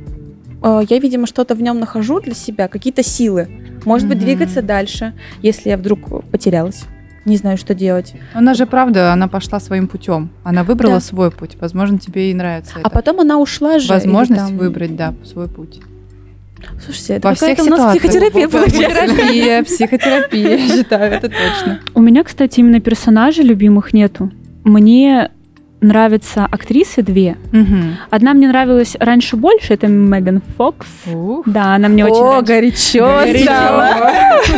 [0.62, 3.48] Э, я, видимо, что-то в нем нахожу для себя, какие-то силы.
[3.84, 6.84] Может быть, двигаться дальше, если я вдруг потерялась.
[7.26, 8.14] Не знаю, что делать.
[8.32, 10.30] Она же, правда, она пошла своим путем.
[10.42, 11.00] Она выбрала Да.
[11.00, 11.56] свой путь.
[11.60, 12.90] Возможно, тебе и нравится А это.
[12.90, 13.88] потом она ушла же.
[13.88, 15.80] Возможность там- выбрать, да, свой путь.
[16.84, 18.02] Слушайте, это Во всех какая-то у нас ситуациях.
[18.02, 19.04] психотерапия получается.
[19.14, 21.80] Психотерапия, психотерапия, я считаю, это точно.
[21.94, 24.30] У меня, кстати, именно персонажей любимых нету.
[24.64, 25.30] Мне
[25.80, 27.36] нравятся актрисы две.
[27.52, 27.96] Мгм.
[28.10, 30.86] Одна мне нравилась раньше больше, это Меган Фокс.
[31.12, 31.42] Ух.
[31.46, 33.42] Да, она мне очень О, раньше- горячо Горячо.
[33.44, 33.88] стало.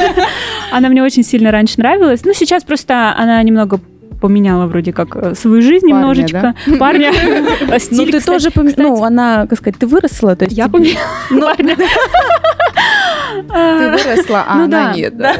[0.73, 2.25] Она мне очень сильно раньше нравилась.
[2.25, 3.79] Ну, сейчас просто она немного
[4.23, 6.55] поменяла вроде как э, свою жизнь Парня, немножечко.
[6.79, 7.13] Парня.
[7.69, 8.81] Ну, Стиль, ты кстати, тоже, пом- кстати.
[8.87, 10.99] ну, она, как сказать, ты выросла, то есть Я поменяла
[11.31, 11.77] Ну, парня.
[13.49, 15.17] Ты выросла, а Ну она да, нет.
[15.17, 15.35] да.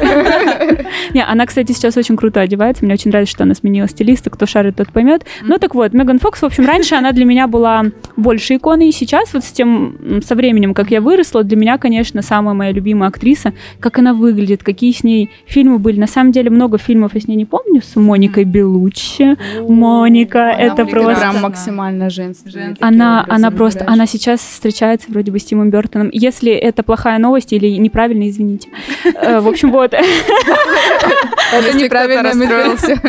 [1.13, 2.85] Не, она, кстати, сейчас очень круто одевается.
[2.85, 4.29] Мне очень нравится, что она сменила стилиста.
[4.29, 5.25] Кто шарит, тот поймет.
[5.43, 7.85] Ну так вот, Меган Фокс, в общем, раньше она для меня была
[8.17, 8.89] больше иконой.
[8.89, 12.71] И сейчас вот с тем, со временем, как я выросла, для меня, конечно, самая моя
[12.71, 13.53] любимая актриса.
[13.79, 15.99] Как она выглядит, какие с ней фильмы были.
[15.99, 17.81] На самом деле, много фильмов я с ней не помню.
[17.81, 19.35] С Моникой Белуччи.
[19.67, 21.19] Моника, это просто...
[21.21, 22.75] Прям максимально женственная.
[22.79, 26.09] Она, она просто, она сейчас встречается вроде бы с Тимом Бертоном.
[26.11, 28.69] Если это плохая новость или неправильно, извините.
[29.15, 29.93] Э, В общем, вот.
[31.53, 32.99] Это неправильно расстроился.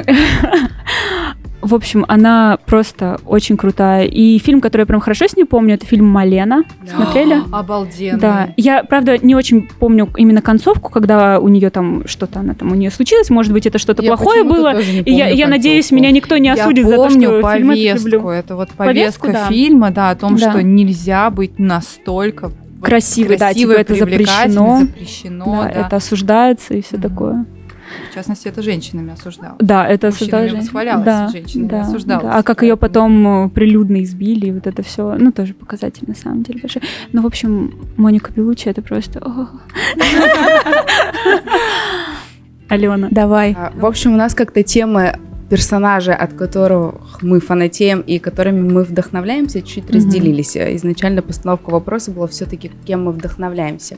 [1.60, 4.04] В общем, она просто очень крутая.
[4.04, 6.62] И фильм, который я прям хорошо с ней помню, это фильм «Малена».
[6.86, 7.38] Смотрели?
[7.50, 8.18] Обалденно.
[8.18, 8.48] Да.
[8.58, 12.74] Я, правда, не очень помню именно концовку, когда у нее там что-то она там у
[12.74, 13.30] нее случилось.
[13.30, 14.72] Может быть, это что-то Я плохое было.
[14.74, 17.18] тоже не И я, помню я надеюсь, меня никто не осудит я за то, что
[17.18, 18.08] фильм этот повестку.
[18.10, 18.28] люблю.
[18.28, 19.46] Это вот Повестку, повестка да.
[19.48, 20.50] фильма, да, о том, Да.
[20.50, 22.50] что нельзя быть настолько
[22.84, 24.80] вот Красивой, да, типа это запрещено.
[24.80, 25.70] запрещено, Да, да.
[25.86, 27.08] это осуждается и все Мгм.
[27.08, 27.44] такое.
[28.10, 29.56] В частности, это женщинами осуждалось.
[29.60, 30.52] Да, это осуждалось.
[30.52, 32.24] восхвалялось, да, женщинами да, осуждалось.
[32.24, 32.38] да.
[32.38, 36.14] А как ее потом э, прилюдно избили, и вот это все, ну, тоже показатель на
[36.14, 36.82] самом деле большой.
[37.12, 39.20] Ну, в общем, Моника Белучи это просто...
[42.68, 43.08] Алена.
[43.10, 43.54] Давай.
[43.56, 45.18] А, В общем, у нас как-то темы
[45.50, 49.94] персонажи, от которых мы фанатеем и которыми мы вдохновляемся, чуть Мгм.
[49.94, 50.56] разделились.
[50.56, 53.96] Изначально постановка вопроса была все-таки, кем мы вдохновляемся.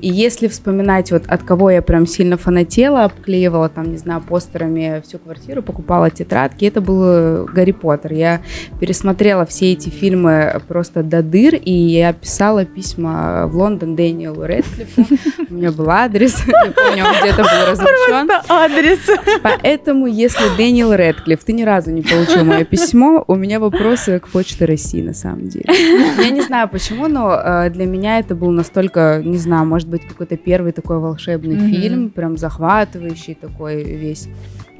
[0.00, 5.02] И если вспоминать, вот от кого я прям сильно фанатела, обклеивала там, не знаю, постерами
[5.06, 8.12] всю квартиру, покупала тетрадки, это был Гарри Поттер.
[8.12, 8.40] Я
[8.80, 15.06] пересмотрела все эти фильмы просто до дыр, и я писала письма в Лондон Дэниелу Рэдклиффу.
[15.50, 18.30] У меня был адрес, я помню, он где-то был размещен.
[18.48, 18.98] адрес.
[19.42, 24.28] Поэтому, если Дэниел Рэдклифф, ты ни разу не получил мое письмо, у меня вопросы к
[24.28, 25.64] Почте России, на самом деле.
[26.18, 30.02] Я не знаю почему, но э, для меня это был настолько, не знаю, может быть,
[30.06, 31.68] какой-то первый такой волшебный Мгм.
[31.68, 34.28] фильм, прям захватывающий такой весь.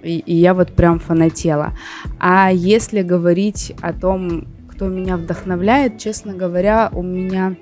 [0.03, 1.72] И, и я вот прям фанатела.
[2.18, 7.55] А если говорить о том, кто меня вдохновляет, честно говоря, у меня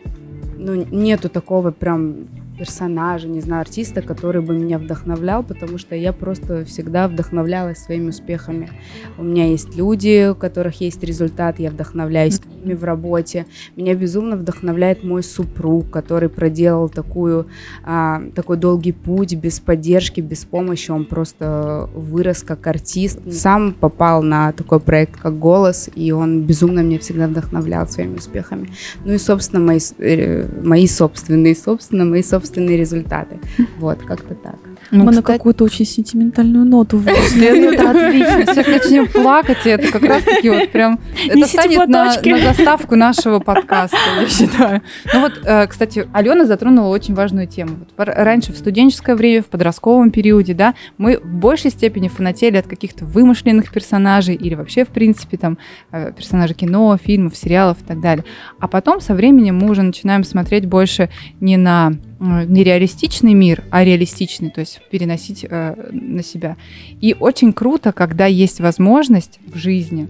[0.57, 2.28] ну, нету такого прям
[2.59, 8.11] персонажа, не знаю, артиста, который бы меня вдохновлял, потому что я просто всегда вдохновлялась своими
[8.11, 8.70] успехами.
[9.18, 13.46] У меня есть люди, у которых есть результат, я вдохновляюсь ими в работе.
[13.76, 17.46] Меня безумно вдохновляет мой супруг, который проделал такую,
[17.84, 20.90] а, такой долгий путь без поддержки, без помощи.
[20.90, 23.20] Он просто вырос как артист.
[23.32, 28.68] Сам попал на такой проект, как «Голос», и он безумно меня всегда вдохновлял своими успехами.
[29.05, 33.38] Ну и, собственно, мои, э, мои собственные, собственно, мои собственные результаты.
[33.78, 34.57] Вот, как-то так.
[34.90, 37.74] Ну, Мы на кстати, какую-то очень сентиментальную ноту вышли.
[37.74, 38.45] это отлично.
[38.47, 41.01] Сейчас начнем плакать, и это как раз-таки вот прям...
[41.28, 44.82] Это станет на, на заставку нашего подкаста, я считаю.
[45.12, 47.86] Ну вот, э, кстати, Алена затронула очень важную тему.
[47.97, 53.05] Раньше, в студенческое время, в подростковом периоде, да, мы в большей степени фанатели от каких-то
[53.05, 55.59] вымышленных персонажей или вообще, в принципе, там,
[55.90, 58.24] э, персонажей кино, фильмов, сериалов и так далее.
[58.59, 61.09] А потом, со временем, мы уже начинаем смотреть больше
[61.40, 61.93] не на
[62.23, 66.57] нереалистичный мир, а реалистичный, то есть переносить э, на себя.
[67.01, 70.09] И очень круто, когда есть возможность в жизни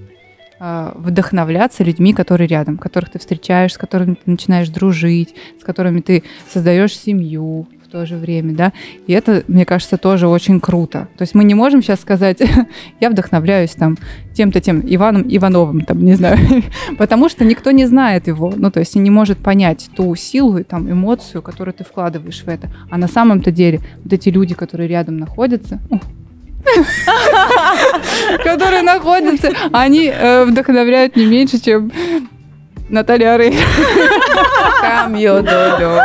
[0.61, 6.01] э, вдохновляться людьми, которые рядом, которых ты встречаешь, с которыми ты начинаешь дружить, с которыми
[6.01, 8.73] ты создаешь семью то же время, да.
[9.07, 11.09] И это, мне кажется, тоже очень круто.
[11.19, 12.41] То есть мы не можем сейчас сказать,
[13.01, 13.99] я вдохновляюсь там
[14.33, 16.39] тем-то тем Иваном Ивановым, там, не знаю,
[16.99, 20.63] потому что никто не знает его, ну, то есть не может понять ту силу и
[20.63, 22.71] там эмоцию, которую ты вкладываешь в это.
[22.91, 25.79] А на самом-то деле вот эти люди, которые рядом находятся,
[28.43, 31.93] которые находятся, они э, вдохновляют не меньше, чем
[32.89, 33.55] Наталья Рей.
[34.83, 36.01] Камьё долю.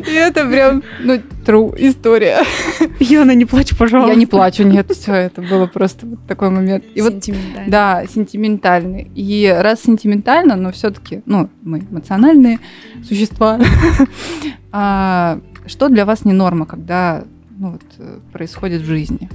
[0.08, 2.42] И это прям, ну, true история.
[2.98, 4.12] Яна, не плачь, пожалуйста.
[4.12, 6.84] Я не плачу, нет, все, это было просто вот такой момент.
[6.94, 7.70] И вот Сентиментально.
[7.70, 9.10] Да, сентиментальный.
[9.14, 12.58] И раз сентиментально, но все-таки, ну, мы эмоциональные
[13.06, 13.58] существа.
[14.78, 17.24] А, Что для вас не норма, когда
[17.58, 19.30] ну, вот, э, происходит в жизни?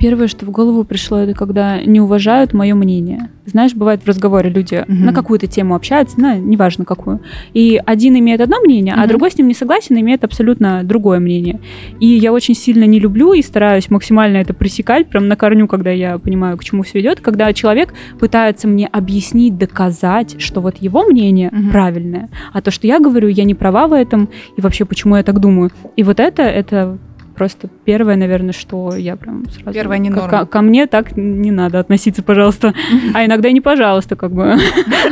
[0.00, 3.28] Первое, что в голову пришло, это когда не уважают мое мнение.
[3.44, 5.04] Знаешь, бывает в разговоре люди Мгм.
[5.06, 7.20] на какую-то тему общаются, на неважно какую.
[7.52, 9.08] И один имеет одно мнение, а Мгм.
[9.08, 11.60] другой с ним не согласен и имеет абсолютно другое мнение.
[12.00, 15.90] И я очень сильно не люблю и стараюсь максимально это пресекать, прям на корню, когда
[15.90, 21.04] я понимаю, к чему все идет, когда человек пытается мне объяснить, доказать, что вот его
[21.04, 21.70] мнение Мгм.
[21.72, 25.22] правильное, а то, что я говорю, я не права в этом, и вообще почему я
[25.22, 25.70] так думаю.
[25.96, 26.96] И вот это, это
[27.40, 29.72] просто первое, наверное, что я прям сразу...
[29.72, 30.28] Первое не норма.
[30.28, 32.74] ко, ко мне так не надо относиться, пожалуйста.
[33.14, 34.58] А иногда и не пожалуйста, как бы.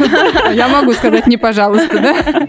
[0.55, 2.15] Я могу сказать не пожалуйста, да?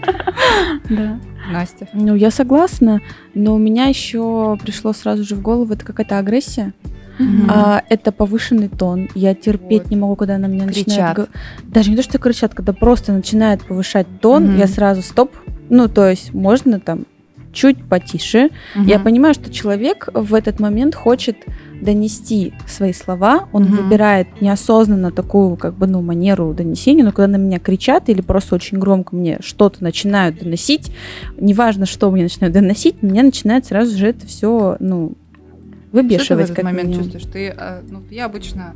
[0.90, 1.18] Да.
[1.50, 1.88] Настя.
[1.94, 3.00] Ну, я согласна,
[3.34, 6.74] но у меня еще пришло сразу же в голову, это какая-то агрессия.
[7.18, 7.46] Мгм.
[7.48, 9.08] А, это повышенный тон.
[9.14, 9.90] Я терпеть Вот.
[9.90, 10.86] не могу, когда на меня Кричат.
[10.88, 11.30] начинают...
[11.64, 14.58] Даже не то, что кричат, когда просто начинают повышать тон, Мгм.
[14.58, 15.32] я сразу стоп.
[15.70, 17.06] Ну, то есть можно там
[17.52, 18.50] чуть потише.
[18.76, 19.04] Я Мгм.
[19.04, 21.36] понимаю, что человек в этот момент хочет
[21.80, 23.76] донести свои слова, он Мгм.
[23.76, 28.54] выбирает неосознанно такую как бы ну манеру донесения, но когда на меня кричат или просто
[28.54, 30.92] очень громко мне что-то начинают доносить,
[31.38, 35.92] неважно, что мне начинают доносить, меня начинает сразу же это все ну Что ты в
[35.92, 37.04] выбешивать этот момент минимум.
[37.10, 37.32] чувствуешь?
[37.32, 38.74] Ты, а, ну, я обычно...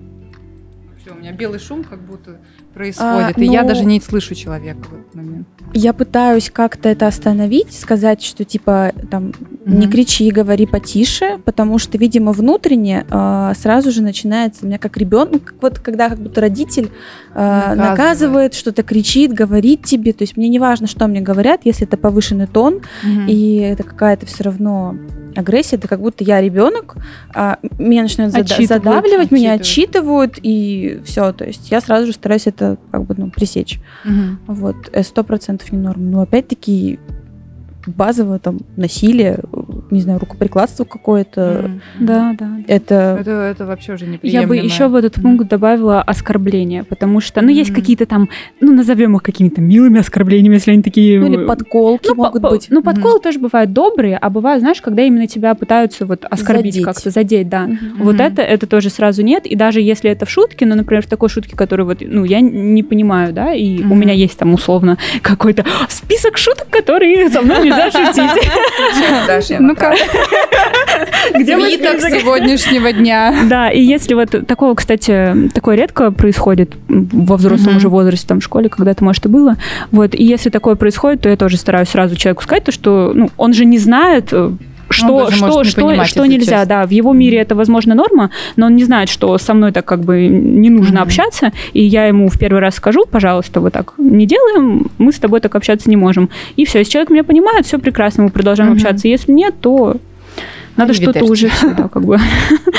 [1.05, 2.38] Вообще, у меня белый шум как будто
[2.72, 5.46] происходит, А, и я ну- даже не слышу человека в этот момент.
[5.74, 9.32] Я пытаюсь как-то это остановить, сказать, что типа там
[9.66, 9.90] не Мгм.
[9.92, 15.44] кричи, говори потише, потому что, видимо, внутренне а, сразу же начинается у меня как ребенок,
[15.44, 16.90] как вот когда как будто родитель
[17.34, 17.78] а, Наказывает.
[17.90, 21.96] наказывает, что-то кричит, говорит тебе, то есть мне не важно, что мне говорят, если это
[21.96, 23.26] повышенный тон Мгм.
[23.28, 24.96] и это какая-то все равно
[25.35, 26.97] агрессия, это как будто я ребенок,
[27.35, 30.32] а, меня начинают Отчитывают, задавливать, меня отчитывают.
[30.32, 33.80] отчитывают и все, то есть я сразу же стараюсь это как бы ну пресечь.
[34.05, 34.39] Мгм.
[34.47, 36.11] Вот, э, сто процентов не норм.
[36.11, 36.99] Но опять-таки
[37.87, 39.41] базовое там насилие,
[39.95, 41.80] не знаю, рукоприкладство какое-то, Мгм.
[42.01, 42.49] Да, да.
[42.68, 43.16] это...
[43.20, 44.49] Это, это вообще уже Я неприемлемо.
[44.49, 47.80] бы еще в этот пункт добавила оскорбления, потому что, ну, есть Мгм.
[47.80, 48.28] какие-то там,
[48.61, 51.18] ну, назовем их какими-то милыми оскорблениями, если они такие...
[51.20, 52.66] Ну, или подколки Ну, могут по- быть.
[52.70, 56.84] ну, подколы тоже бывают добрые, а бывают, знаешь, когда именно тебя пытаются вот оскорбить Задеть.
[56.84, 57.62] как-то, задеть, да.
[57.66, 57.78] Мгм.
[58.03, 59.47] Вот это, это тоже сразу нет.
[59.47, 62.40] И даже если это в шутке, ну, например, в такой шутке, которую вот, ну, я
[62.40, 64.01] не понимаю, да, и у Мгм.
[64.01, 68.51] меня есть там условно какой-то список шуток, которые со мной нельзя шутить.
[69.26, 69.59] Даша,
[69.91, 69.97] Ну-ка,
[71.39, 71.57] Где
[72.01, 72.20] список?
[72.20, 73.35] сегодняшнего дня.
[73.49, 78.45] Да, и если вот такого, кстати, такое редко происходит во взрослом уже возрасте, там, в
[78.45, 79.57] школе, когда-то, может, и было,
[79.91, 83.30] вот, и если такое происходит, то я тоже стараюсь сразу человеку сказать, то, что, ну,
[83.37, 84.53] он же не знает, э,
[84.91, 86.66] что, даже что, не что, понимать, что нельзя, честно.
[86.66, 89.85] да, в его мире это, возможно, норма, но он не знает, что со мной так
[89.85, 91.03] как бы не нужно Мгм.
[91.03, 95.18] общаться, и я ему в первый раз скажу, пожалуйста, вот так не делаем, мы с
[95.18, 96.28] тобой так общаться не можем.
[96.57, 98.76] И все, если человек меня понимает, все прекрасно, мы продолжаем Мгм.
[98.78, 99.09] общаться.
[99.09, 99.97] Если нет, то
[100.76, 102.18] надо что-то уже всегда как бы.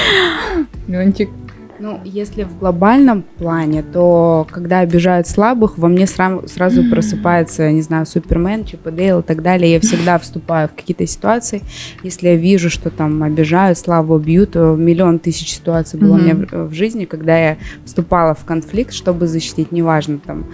[0.87, 1.29] Леонтик.
[1.77, 7.81] Ну, если в глобальном плане, то когда обижают слабых, во мне сра- сразу просыпается, не
[7.81, 9.73] знаю, Супермен, Чип и Дейл и так далее.
[9.73, 11.61] Я всегда вступаю в какие-то ситуации.
[12.01, 16.35] Если я вижу, что там обижают, слабо бьют, то миллион тысяч ситуаций было у меня
[16.35, 20.45] в, в жизни, когда я вступала в конфликт, чтобы защитить, неважно, там,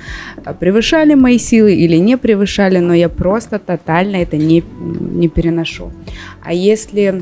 [0.44, 5.92] а, превышали мои силы или не превышали, но я просто тотально это не, не переношу.
[6.44, 7.22] А если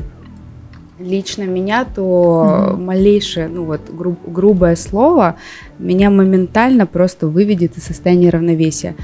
[1.00, 5.36] лично меня, то малейшее, ну вот, гру- грубое слово
[5.78, 8.94] меня моментально просто выведет из состояния равновесия.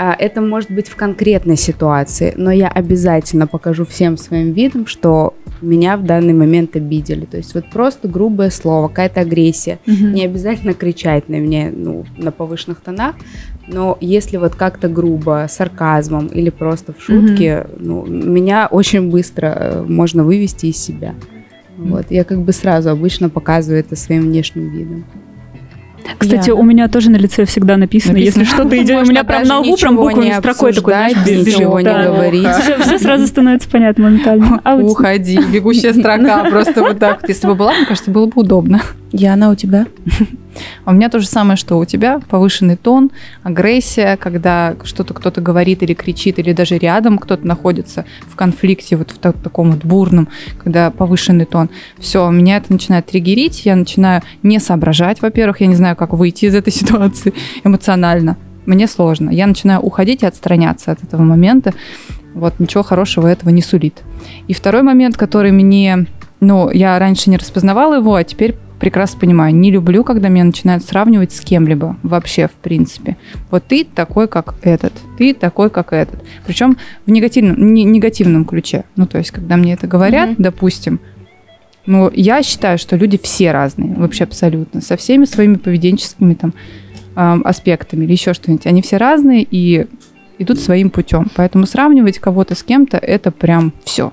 [0.00, 5.34] А, Это может быть в конкретной ситуации, но я обязательно покажу всем своим видом, что
[5.60, 7.24] меня в данный момент обидели.
[7.24, 9.80] То есть вот просто грубое слово, какая-то агрессия.
[10.14, 13.16] Не обязательно кричать на меня ну, на повышенных тонах,
[13.66, 19.82] но если вот как-то грубо, сарказмом или просто в шутке, ну, меня очень быстро э,
[19.82, 21.14] можно вывести из себя.
[21.78, 22.06] Вот.
[22.10, 25.04] Я как бы сразу обычно показываю это своим внешним видом.
[26.16, 28.42] Кстати, Я- у меня тоже на лице всегда написано, Написано.
[28.42, 31.78] если что-то идет, у меня прям на лбу прям буквами не строкой такой, знаешь, ничего
[31.80, 32.04] не да.
[32.04, 32.48] говорить.
[32.62, 34.60] Все, все сразу становится понятно моментально.
[34.64, 37.28] А вот Уходи, бегущая строка, просто вот так.
[37.28, 38.80] Если бы была, мне кажется, было бы удобно.
[39.12, 39.86] Яна, у тебя?
[40.84, 42.20] А у меня то же самое, что у тебя.
[42.28, 43.10] Повышенный тон,
[43.42, 49.10] агрессия, когда что-то кто-то говорит или кричит, или даже рядом кто-то находится в конфликте, вот
[49.10, 50.28] в та- таком вот бурном,
[50.62, 51.70] когда повышенный тон.
[51.98, 56.46] Все, меня это начинает триггерить, я начинаю не соображать, во-первых, я не знаю, как выйти
[56.46, 57.32] из этой ситуации
[57.64, 58.36] эмоционально.
[58.66, 59.30] мне сложно.
[59.30, 61.72] Я начинаю уходить и отстраняться от этого момента.
[62.34, 64.02] Вот ничего хорошего этого не сулит.
[64.46, 66.06] И второй момент, который мне,
[66.40, 70.84] ну, я раньше не распознавала его, а теперь прекрасно понимаю, не люблю, когда меня начинают
[70.84, 73.16] сравнивать с кем-либо вообще, в принципе.
[73.50, 76.22] Вот ты такой, как этот, ты такой, как этот.
[76.46, 76.76] Причем
[77.06, 78.84] в негативном, не, негативном ключе.
[78.96, 80.36] Ну, то есть, когда мне это говорят, mm-hmm.
[80.42, 81.00] допустим,
[81.86, 86.52] ну, я считаю, что люди все разные, вообще абсолютно, со всеми своими поведенческими там
[87.14, 88.66] аспектами или еще что-нибудь.
[88.66, 89.88] Они все разные и
[90.38, 91.26] идут своим путем.
[91.34, 94.12] Поэтому сравнивать кого-то с кем-то это прям все.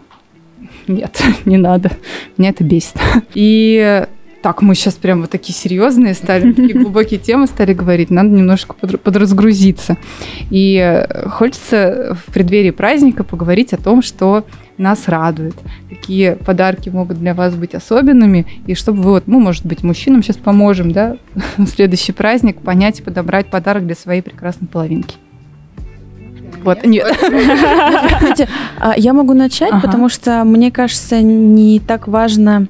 [0.87, 1.91] Нет, не надо.
[2.37, 2.95] Меня это бесит.
[3.33, 4.05] И
[4.45, 8.75] так, мы сейчас прям вот такие серьезные стали, такие глубокие темы стали говорить, надо немножко
[8.75, 9.97] подразгрузиться.
[10.51, 14.45] И э, хочется в преддверии праздника поговорить о том, что
[14.77, 15.55] нас радует,
[15.89, 20.21] какие подарки могут для вас быть особенными, и чтобы вы, вот, мы, может быть, мужчинам
[20.21, 21.17] сейчас поможем, да,
[21.57, 25.15] в следующий праздник понять и подобрать подарок для своей прекрасной половинки.
[26.63, 27.07] Вот, нет.
[28.77, 32.67] А, я могу начать, потому что мне кажется, не так важно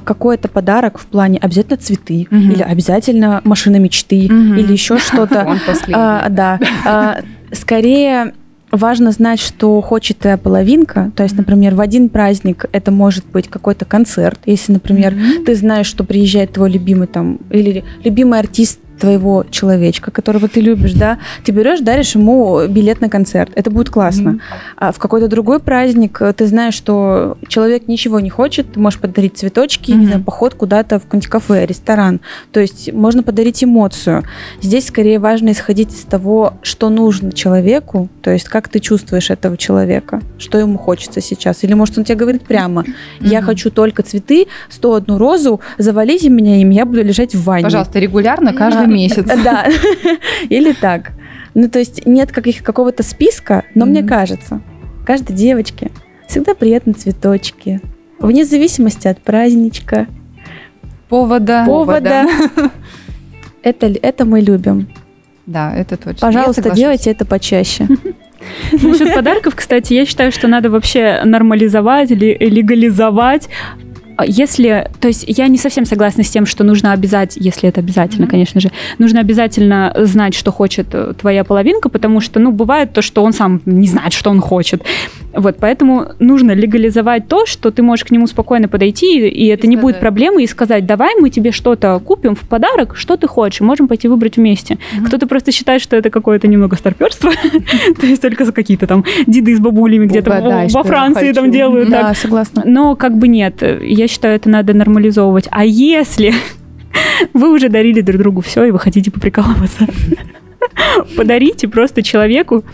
[0.00, 2.40] какой-то подарок в плане обязательно цветы угу.
[2.40, 4.54] или обязательно машина мечты угу.
[4.54, 5.58] или еще что-то.
[5.92, 6.60] А, да.
[6.84, 7.20] А,
[7.52, 8.32] скорее
[8.70, 11.10] важно знать, что хочет твоя половинка.
[11.16, 14.38] То есть, например, в один праздник это может быть какой-то концерт.
[14.46, 15.44] Если, например, mm-hmm.
[15.44, 20.92] ты знаешь, что приезжает твой любимый там или любимый артист твоего человечка, которого ты любишь,
[20.92, 23.50] да, ты берешь, даришь ему билет на концерт.
[23.54, 24.28] Это будет классно.
[24.28, 24.40] Mm-hmm.
[24.76, 29.00] А в какой-то другой праздник э, ты знаешь, что человек ничего не хочет, ты можешь
[29.00, 29.96] подарить цветочки, mm-hmm.
[29.96, 32.20] не знаю, поход куда-то в какой-нибудь кафе, ресторан.
[32.52, 34.24] То есть можно подарить эмоцию.
[34.60, 39.56] Здесь скорее важно исходить из того, что нужно человеку, то есть как ты чувствуешь этого
[39.56, 41.64] человека, что ему хочется сейчас.
[41.64, 42.84] Или может он тебе говорит прямо,
[43.20, 43.42] я mm-hmm.
[43.42, 47.64] хочу только цветы, 101 розу, завалите меня им, я буду лежать в ванне.
[47.64, 49.26] Пожалуйста, регулярно, каждый месяц.
[49.26, 49.66] Да,
[50.48, 51.12] или так.
[51.54, 54.60] Ну, то есть нет каких, какого-то списка, но мне кажется,
[55.04, 55.90] каждой девочке
[56.28, 57.80] всегда приятны цветочки.
[58.18, 60.06] Вне зависимости от праздничка.
[61.08, 61.64] Повода.
[61.66, 62.26] Повода.
[63.62, 64.88] Это, это мы любим.
[65.44, 66.20] Да, это точно.
[66.20, 67.88] Пожалуйста, делайте это почаще.
[68.70, 73.48] Насчет подарков, кстати, я считаю, что надо вообще нормализовать или легализовать
[74.26, 78.24] если, то есть я не совсем согласна с тем, что нужно обязать, если это обязательно,
[78.24, 78.30] mm-hmm.
[78.30, 83.22] конечно же, нужно обязательно знать, что хочет твоя половинка, потому что, ну, бывает то, что
[83.22, 84.82] он сам не знает, что он хочет.
[85.38, 89.68] Вот, поэтому нужно легализовать то, что ты можешь к нему спокойно подойти, и это и
[89.68, 89.82] не сказать.
[89.82, 93.86] будет проблемы, и сказать, давай мы тебе что-то купим в подарок, что ты хочешь, можем
[93.86, 94.74] пойти выбрать вместе.
[94.74, 95.06] Mm-hmm.
[95.06, 97.30] Кто-то просто считает, что это какое-то немного старперство,
[98.00, 101.88] то есть только за какие-то там деды с бабулями где-то во Франции там делают.
[101.88, 102.62] Да, согласна.
[102.64, 105.46] Но как бы нет, я считаю, это надо нормализовывать.
[105.52, 106.34] А если
[107.32, 109.86] вы уже дарили друг другу все, и вы хотите поприкалываться,
[111.16, 112.64] подарите просто человеку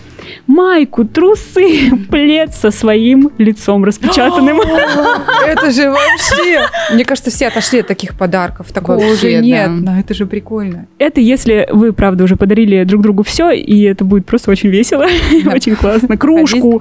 [0.46, 4.60] майку, трусы, плед со своим лицом распечатанным.
[5.46, 6.66] Это же вообще...
[6.92, 8.72] Мне кажется, все отошли от таких подарков.
[8.72, 9.70] Такого уже нет.
[9.70, 10.86] Но это же прикольно.
[10.98, 15.06] Это если вы, правда, уже подарили друг другу все, и это будет просто очень весело,
[15.46, 16.16] очень классно.
[16.16, 16.80] Кружку.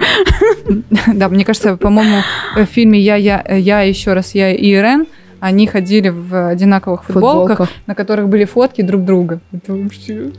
[1.14, 2.22] Да, мне кажется, по-моему,
[2.56, 5.06] в фильме «Я, я, я, еще раз я и Ирен»
[5.40, 9.42] они ходили в одинаковых футболках, футболках, на которых были фотки друг друга.
[9.52, 10.32] Это вообще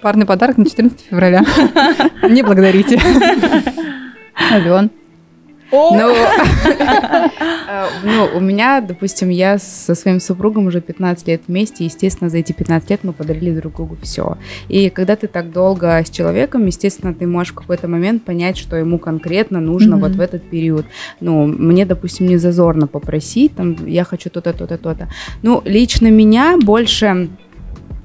[0.00, 1.44] Парный подарок на 14 февраля.
[2.28, 3.00] Не благодарите.
[4.52, 4.90] Ален.
[5.72, 7.28] Ну, э,
[8.04, 12.52] ну, у меня, допустим, я со своим супругом уже 15 лет вместе, естественно, за эти
[12.52, 14.38] 15 лет мы подарили друг другу все.
[14.68, 18.76] И когда ты так долго с человеком, естественно, ты можешь в какой-то момент понять, что
[18.76, 20.00] ему конкретно нужно mm-hmm.
[20.00, 20.86] вот в этот период.
[21.20, 25.08] Ну, мне, допустим, не зазорно попросить, там, я хочу то-то, то-то, то-то.
[25.42, 27.28] Ну, лично меня больше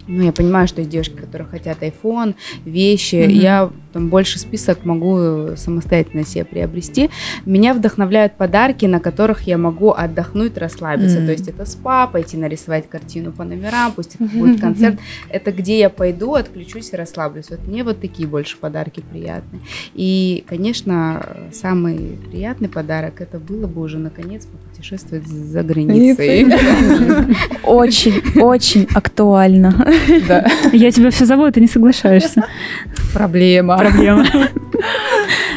[0.07, 2.35] ну, я понимаю, что есть девушки, которые хотят iPhone,
[2.65, 3.15] вещи.
[3.15, 3.31] Mm-hmm.
[3.31, 7.09] Я там больше список могу самостоятельно себе приобрести.
[7.45, 11.19] Меня вдохновляют подарки, на которых я могу отдохнуть, расслабиться.
[11.19, 11.25] Mm-hmm.
[11.25, 14.99] То есть это спа, пойти нарисовать картину по номерам, пусть это будет концерт.
[15.29, 17.49] Это где я пойду, отключусь и расслаблюсь.
[17.49, 19.61] Вот мне вот такие больше подарки приятные.
[19.93, 26.47] И, конечно, самый приятный подарок это было бы уже наконец попутешествовать за границей.
[27.63, 29.87] Очень, очень актуально.
[30.73, 32.45] Я тебя все зову, ты не соглашаешься.
[33.13, 33.77] Проблема.
[33.81, 34.25] Проблема.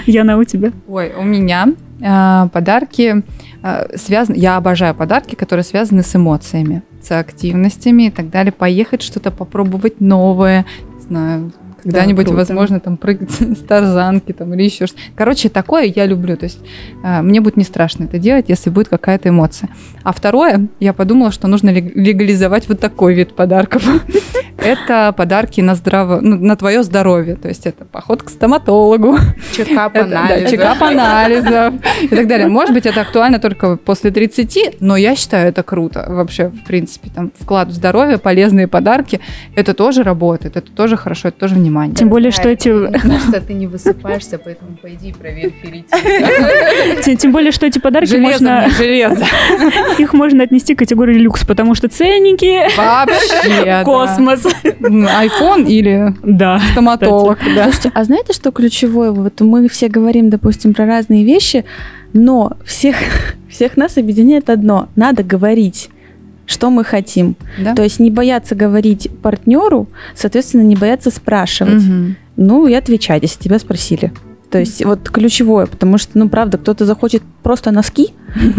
[0.06, 0.72] Яна, у тебя?
[0.88, 1.68] Ой, у меня
[2.00, 3.22] э, подарки
[3.62, 4.36] э, связаны...
[4.36, 8.52] Я обожаю подарки, которые связаны с эмоциями, с активностями и так далее.
[8.52, 10.66] Поехать что-то попробовать новое,
[11.08, 11.52] знаю,
[11.84, 12.38] когда-нибудь, круто.
[12.38, 15.02] возможно, там прыгать с тарзанки там, или еще что-то.
[15.14, 16.36] Короче, такое я люблю.
[16.36, 16.58] То есть
[17.04, 19.68] э, мне будет не страшно это делать, если будет какая-то эмоция.
[20.02, 23.84] А второе, я подумала, что нужно лег- легализовать вот такой вид подарков.
[24.56, 27.36] Это подарки на здраво, ну, на твое здоровье.
[27.36, 29.18] То есть это поход к стоматологу,
[29.54, 30.50] Чекап, да, анализов.
[30.50, 32.48] чекап анализов и так далее.
[32.48, 36.06] Может быть, это актуально только после 30, но я считаю это круто.
[36.08, 39.20] Вообще, в принципе, там вклад в здоровье, полезные подарки,
[39.54, 41.73] это тоже работает, это тоже хорошо, это тоже внимание.
[41.96, 42.68] Тем более, что эти...
[42.68, 47.16] Мне кажется, ты не высыпаешься, поэтому пойди и проверь ферритин.
[47.16, 49.24] Тем, более, что эти подарки можно, железо.
[49.98, 54.46] их можно отнести к категории люкс, потому что ценники, Вообще, космос.
[54.80, 56.60] IPhone или Да.
[56.72, 57.64] стоматолог, да.
[57.64, 59.10] Слушайте, а знаете, что ключевое?
[59.10, 61.64] Вот мы все говорим, допустим, про разные вещи,
[62.12, 62.96] но всех,
[63.48, 64.88] всех нас объединяет одно.
[64.96, 65.90] Надо говорить
[66.46, 67.36] что мы хотим.
[67.58, 67.74] Да?
[67.74, 71.82] То есть не бояться говорить партнеру, соответственно, не бояться спрашивать.
[71.82, 72.16] Мгм.
[72.36, 74.12] Ну и отвечать, если тебя спросили.
[74.50, 78.10] То есть вот ключевое, потому что, ну, правда, кто-то захочет просто носки,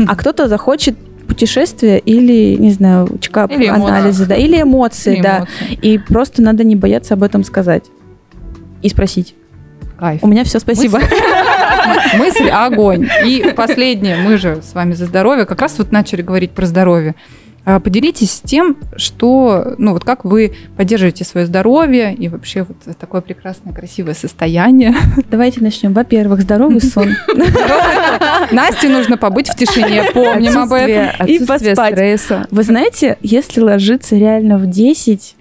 [0.08, 5.38] а кто-то захочет путешествие или, не знаю, чекап, Или анализы, да, или эмоции, Или да.
[5.38, 5.80] эмоции.
[5.82, 7.86] И просто надо не бояться об этом сказать
[8.82, 9.36] и спросить.
[9.98, 10.24] Кайф.
[10.24, 11.00] У меня все, спасибо.
[12.18, 13.08] Мысль огонь.
[13.26, 17.16] И последнее, мы же с вами за здоровье, как раз вот начали говорить про здоровье.
[17.66, 23.22] А, Поделитесь тем, что, ну вот как вы поддерживаете свое здоровье и вообще вот такое
[23.22, 24.94] прекрасное, красивое состояние.
[25.32, 25.92] Давайте начнем.
[25.94, 27.16] Во-первых, здоровый сон.
[28.52, 31.26] Насте нужно побыть в тишине, помним об этом.
[31.28, 31.94] И поспать.
[31.94, 32.48] стресса.
[32.52, 35.36] Вы знаете, если ложиться реально в 10,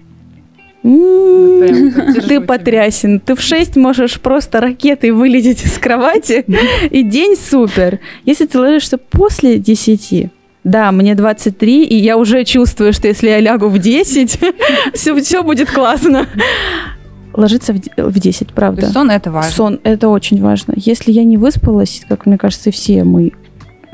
[0.83, 3.19] м, Прям поддержу ты потрясен.
[3.19, 6.45] Ты в 6 можешь просто ракетой вылететь из кровати,
[6.89, 7.99] и день супер.
[8.23, 10.29] Если ты ложишься после 10,
[10.65, 14.39] да, мне 23, и я уже чувствую, что если я лягу в 10,
[14.93, 16.25] все, все будет классно.
[17.33, 18.81] Ложиться в, в 10, То правда.
[18.81, 19.51] есть сон это важно.
[19.51, 20.73] Сон это очень важно.
[20.75, 23.33] Если я не выспалась, как мне кажется, все мы,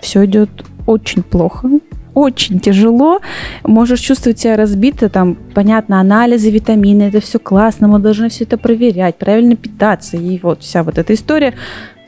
[0.02, 0.50] все идет
[0.88, 1.70] очень плохо.
[2.14, 3.20] Очень тяжело,
[3.64, 8.58] можешь чувствовать себя разбито, там, понятно, анализы, витамины, это все классно, мы должны все это
[8.58, 11.54] проверять, правильно питаться, и вот вся вот эта история.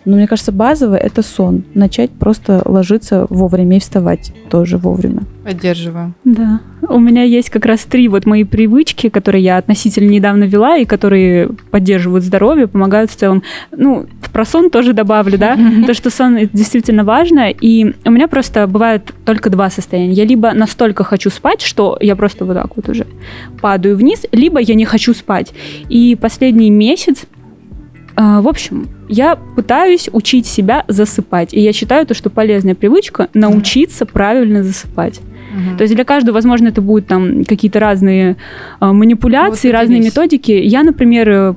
[0.05, 1.63] Но мне кажется, базовое это сон.
[1.73, 5.23] Начать просто ложиться вовремя и вставать тоже вовремя.
[5.43, 6.13] Поддерживаю.
[6.23, 6.61] Да.
[6.89, 10.85] У меня есть как раз три вот мои привычки, которые я относительно недавно вела и
[10.85, 13.43] которые поддерживают здоровье, помогают в целом.
[13.71, 17.49] Ну, про сон тоже добавлю, да, то, что сон это действительно важно.
[17.51, 20.13] И у меня просто бывает только два состояния.
[20.13, 23.05] Я либо настолько хочу спать, что я просто вот так вот уже
[23.61, 25.53] падаю вниз, либо я не хочу спать.
[25.89, 27.25] И последний месяц
[28.15, 31.53] в общем, я пытаюсь учить себя засыпать.
[31.53, 35.19] И я считаю то, что полезная привычка научиться правильно засыпать.
[35.53, 35.77] Мгм.
[35.77, 38.37] То есть для каждого, возможно, это будут там какие-то разные
[38.79, 40.51] а, манипуляции, Вот разные методики.
[40.51, 41.53] Я, например, э,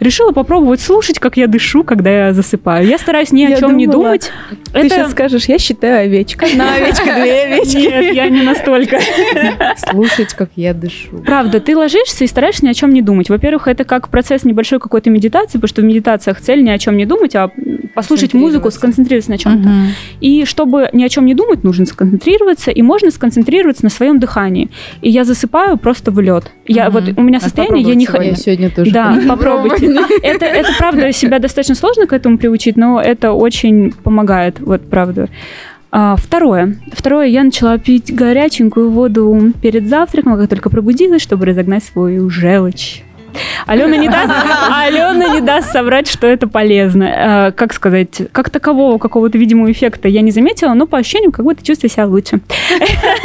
[0.00, 2.86] решила попробовать слушать, как я дышу, когда я засыпаю.
[2.86, 4.30] Я стараюсь ни о Я чем не думала, думать.
[4.72, 6.46] Ты сейчас скажешь, я считаю овечка.
[6.50, 7.76] Одна овечка, две овечки.
[7.76, 8.98] Нет, я не настолько.
[9.76, 11.18] Слушать, как я дышу.
[11.24, 13.28] Правда, ты ложишься и стараешься ни о чем не думать.
[13.30, 16.96] Во-первых, это как процесс небольшой какой-то медитации, потому что в медитациях цель ни о чем
[16.96, 17.50] не думать, а
[17.94, 19.68] послушать музыку, сконцентрироваться на чем-то.
[19.68, 19.86] Мгм.
[20.20, 24.68] И чтобы ни о чем не думать, нужно сконцентрироваться, и можно сконцентрироваться на своем дыхании.
[25.00, 26.52] И я засыпаю просто в лед.
[26.66, 26.92] Я Мгм.
[26.92, 28.22] вот у меня Надо состояние, я не хочу.
[28.22, 28.90] Я сегодня тоже.
[28.90, 29.26] Да, хочу
[29.68, 30.14] попробуйте.
[30.22, 35.28] Это, это правда себя достаточно сложно к этому приучить, но это очень помогает, вот правда.
[35.90, 36.76] А, второе.
[36.92, 43.02] Второе, я начала пить горяченькую воду перед завтраком, как только пробудилась, чтобы разогнать свою желчь.
[43.66, 44.32] Алена не даст,
[44.72, 47.06] Алена не даст соврать, что это полезно.
[47.48, 51.44] А, как сказать, как такового какого-то видимого эффекта я не заметила, но по ощущениям как
[51.44, 52.40] будто чувствую себя лучше.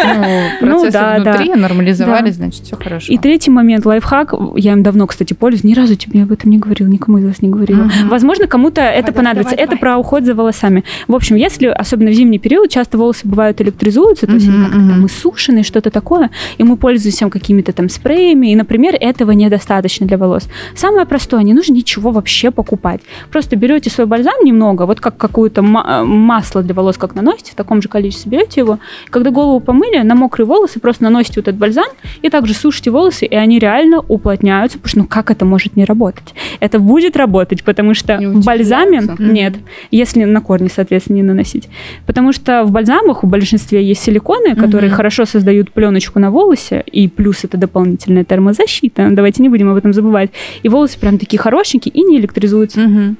[0.04, 1.34] Ну, Ну процессы да, да.
[1.34, 2.46] внутри нормализовались, Да.
[2.46, 3.12] значит, все хорошо.
[3.12, 6.58] И третий момент, лайфхак, я им давно, кстати, пользуюсь, ни разу тебе об этом не
[6.58, 7.84] говорила, никому из вас не говорила.
[7.84, 8.10] Мгм.
[8.10, 9.52] Возможно, кому-то это давай, понадобится.
[9.56, 9.80] давай, это давай.
[9.80, 10.84] про уход за волосами.
[11.08, 14.64] В общем, если, особенно в зимний период, часто волосы бывают электризуются, то есть они Мгм,
[14.66, 14.90] как-то мгм.
[14.92, 20.18] там иссушенные, что-то такое, и мы пользуемся какими-то там спреями, и, например, этого недостаточно для
[20.18, 20.48] волос.
[20.76, 23.02] Самое простое, не нужно ничего вообще покупать.
[23.32, 27.56] Просто берете свой бальзам немного, вот как какое-то э, масло для волос, как наносите, в
[27.56, 28.80] таком же количестве берете его,
[29.10, 31.86] когда голову помыли, на мокрые волосы просто наносите вот этот бальзам
[32.22, 35.86] и также сушите волосы, и они реально уплотняются, потому что ну как это может не
[35.86, 36.34] работать?
[36.60, 39.56] Это будет работать, потому что в бальзаме нет,
[39.92, 41.70] если на корни, соответственно, не наносить.
[42.06, 44.98] Потому что в бальзамах в большинстве есть силиконы, которые Мгм.
[44.98, 49.10] хорошо создают пленочку на волосе, и плюс это дополнительная термозащита.
[49.12, 50.32] Давайте не будем об этом забывать.
[50.64, 52.80] И волосы прям такие хорошенькие и не электризуются.
[52.80, 53.18] Мгм.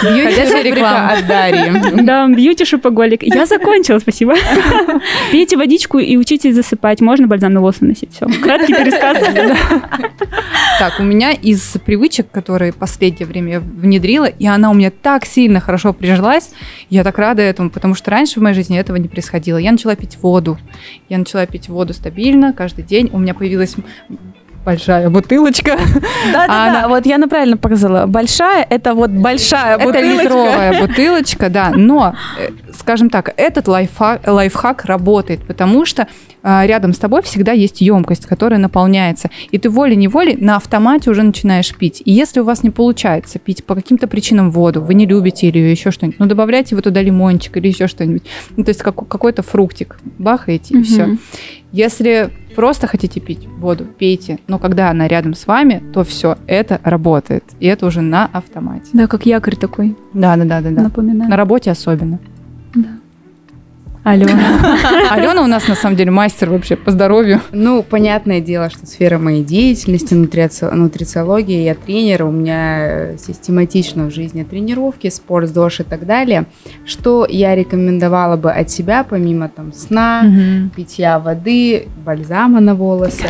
[0.00, 2.02] Ходячая реклама от Дарьи.
[2.02, 3.22] Да, бьюти-шопоголик.
[3.22, 4.34] Я закончила, спасибо.
[5.30, 7.00] Пейте водичку и учитесь засыпать.
[7.00, 8.12] Можно бальзам на волосы носить.
[8.14, 8.26] Все.
[8.42, 9.18] Краткий пересказ.
[10.78, 15.24] Так, у меня из привычек, которые последнее время я внедрила, и она у меня так
[15.24, 16.50] сильно хорошо прижилась,
[16.90, 19.58] я так рада этому, потому что раньше в моей жизни этого не происходило.
[19.58, 20.58] Я начала пить воду.
[21.08, 23.08] Я начала пить воду стабильно каждый день.
[23.12, 23.76] У меня появилась
[24.64, 25.76] большая бутылочка.
[26.32, 28.06] Да-да-да, она- вот я правильно показала.
[28.06, 30.22] Большая, это вот большая Это бутылочка.
[30.22, 31.70] литровая бутылочка, да.
[31.74, 32.48] Но, э,
[32.78, 36.06] скажем так, этот лайфхак, лайфхак работает, потому что
[36.44, 39.30] рядом с тобой всегда есть емкость, которая наполняется.
[39.50, 42.02] И ты волей-неволей на автомате уже начинаешь пить.
[42.04, 45.58] И если у вас не получается пить по каким-то причинам воду, вы не любите или
[45.58, 48.22] еще что-нибудь, ну добавляйте вы туда лимончик или еще что-нибудь.
[48.56, 51.06] Ну, то есть как- какой-то фруктик бахаете и все.
[51.06, 51.18] Мгм.
[51.72, 54.38] Если просто хотите пить воду, пейте.
[54.46, 57.42] Но когда она рядом с вами, то все, это работает.
[57.58, 58.90] И это уже на автомате.
[58.92, 60.70] Да, как якорь такой, Да, да, да, да, да.
[60.70, 61.34] На напоминаю.
[61.36, 62.20] работе особенно.
[62.76, 62.84] Алло.
[65.10, 67.40] Алена у нас на самом деле мастер вообще по здоровью.
[67.52, 74.10] Ну, понятное дело, что сфера моей деятельности, нутрици- нутрициология, я тренер, у меня систематично в
[74.10, 76.44] жизни тренировки, спорт, ЗОЖ и так далее.
[76.84, 80.22] Что я рекомендовала бы от себя, помимо там сна,
[80.76, 83.28] питья воды, бальзама на волосы,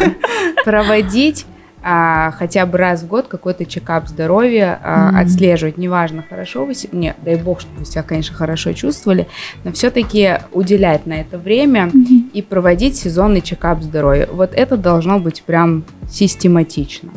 [0.64, 1.46] проводить
[1.82, 5.16] а, хотя бы раз в год какой-то чекап здоровья, а, Мгм.
[5.20, 9.26] отслеживать, неважно, хорошо вы себя, нет, дай бог, чтобы вы себя, конечно, хорошо чувствовали,
[9.64, 11.90] но все-таки уделять на это время
[12.32, 14.28] и проводить сезонный чекап здоровья.
[14.30, 17.10] Вот это должно быть прям систематично.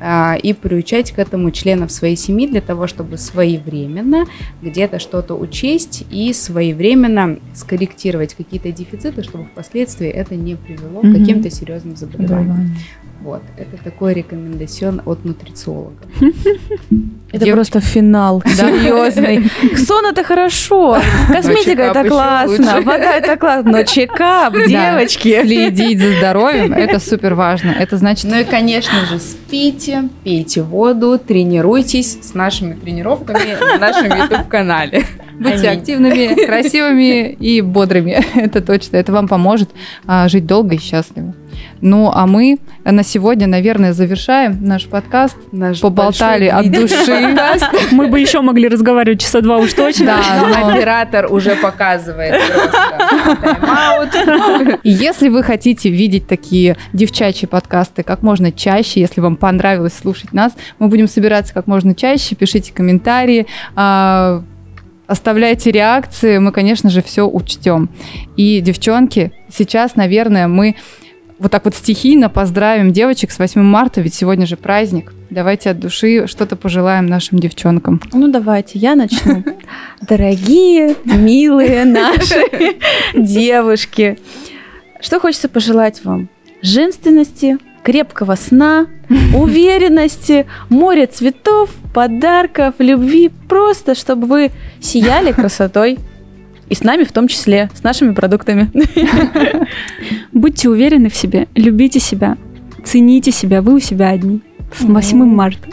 [0.00, 4.26] А, И приучать к этому членов своей семьи для того, чтобы своевременно
[4.62, 11.12] где-то что-то учесть и своевременно скорректировать какие-то дефициты, чтобы впоследствии это не привело Мгм.
[11.12, 12.76] к каким-то серьезным заболеваниям.
[13.20, 15.96] Вот, это такой рекомендацион от нутрициолога.
[17.30, 18.42] Это Дев- просто финал.
[18.46, 19.50] Серьезный.
[19.76, 20.98] Сон это хорошо.
[21.28, 22.80] Косметика чекап это классно.
[22.80, 23.70] Вода это классно.
[23.70, 25.42] Но чекап, девочки.
[25.42, 27.70] Следить за здоровьем, это супер важно.
[27.72, 34.06] Это значит, Ну и, конечно же, спите, пейте воду, тренируйтесь с нашими тренировками на нашем
[34.06, 35.04] YouTube-канале.
[35.38, 35.80] будьте Аминь.
[35.80, 38.24] активными, красивыми и бодрыми.
[38.36, 38.96] Это точно.
[38.96, 39.68] Это вам поможет
[40.06, 41.34] а, жить долго и счастливо.
[41.80, 45.36] Ну, а мы на сегодня, наверное, завершаем наш подкаст.
[45.52, 47.36] Наш Поболтали от души.
[47.92, 50.06] Мы бы еще могли разговаривать часа два уж точно.
[50.06, 52.34] Да, но- Оператор уже показывает
[54.82, 60.52] если вы хотите видеть такие девчачьи подкасты как можно чаще, если вам понравилось слушать нас,
[60.78, 64.42] мы будем собираться как можно чаще, пишите комментарии, а,
[65.06, 67.88] оставляйте реакции, мы, конечно же, все учтем.
[68.36, 70.76] И, девчонки, сейчас, наверное, мы
[71.38, 75.12] вот так вот стихийно поздравим девочек с 8 марта, ведь сегодня же праздник.
[75.30, 78.00] Давайте от души что-то пожелаем нашим девчонкам.
[78.12, 79.44] Ну давайте, я начну.
[80.00, 82.42] Дорогие, милые наши
[83.14, 84.18] девушки,
[85.00, 86.28] что хочется пожелать вам?
[86.60, 88.86] Женственности, крепкого сна,
[89.34, 95.98] уверенности, море цветов, подарков, любви, просто чтобы вы сияли красотой.
[96.68, 98.70] И с нами в том числе, с нашими продуктами.
[100.32, 102.36] Будьте уверены в себе, любите себя,
[102.84, 104.42] цените себя, вы у себя одни.
[104.76, 105.68] С 8 марта.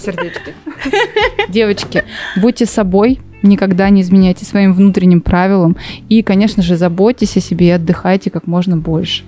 [0.00, 0.54] Сердечки.
[1.50, 2.04] Девочки,
[2.36, 5.76] будьте собой, никогда не изменяйте своим внутренним правилам.
[6.08, 9.24] И, конечно же, заботьтесь о себе и отдыхайте как можно больше.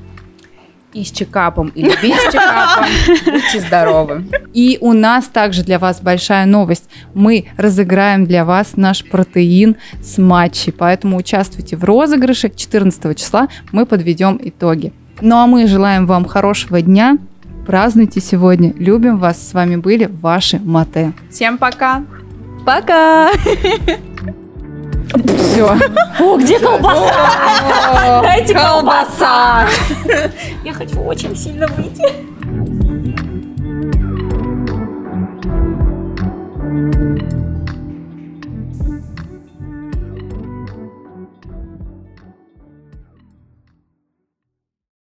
[0.94, 2.86] И с чекапом, или без чекапа.
[3.26, 4.24] Будьте здоровы.
[4.52, 6.88] И у нас также для вас большая новость.
[7.14, 10.72] Мы разыграем для вас наш протеин с матчей.
[10.72, 12.50] Поэтому участвуйте в розыгрыше.
[12.54, 14.92] 14 числа мы подведем итоги.
[15.20, 17.18] Ну а мы желаем вам хорошего дня.
[17.66, 18.72] Празднуйте сегодня.
[18.76, 19.48] Любим вас.
[19.48, 21.12] С вами были ваши Мате.
[21.30, 22.04] Всем пока.
[22.64, 23.30] Пока!
[25.14, 25.76] Все.
[26.20, 28.22] О, где колбаса?
[28.22, 29.66] Дайте колбаса.
[30.64, 32.04] Я хочу очень сильно выйти.
[36.74, 37.43] thank you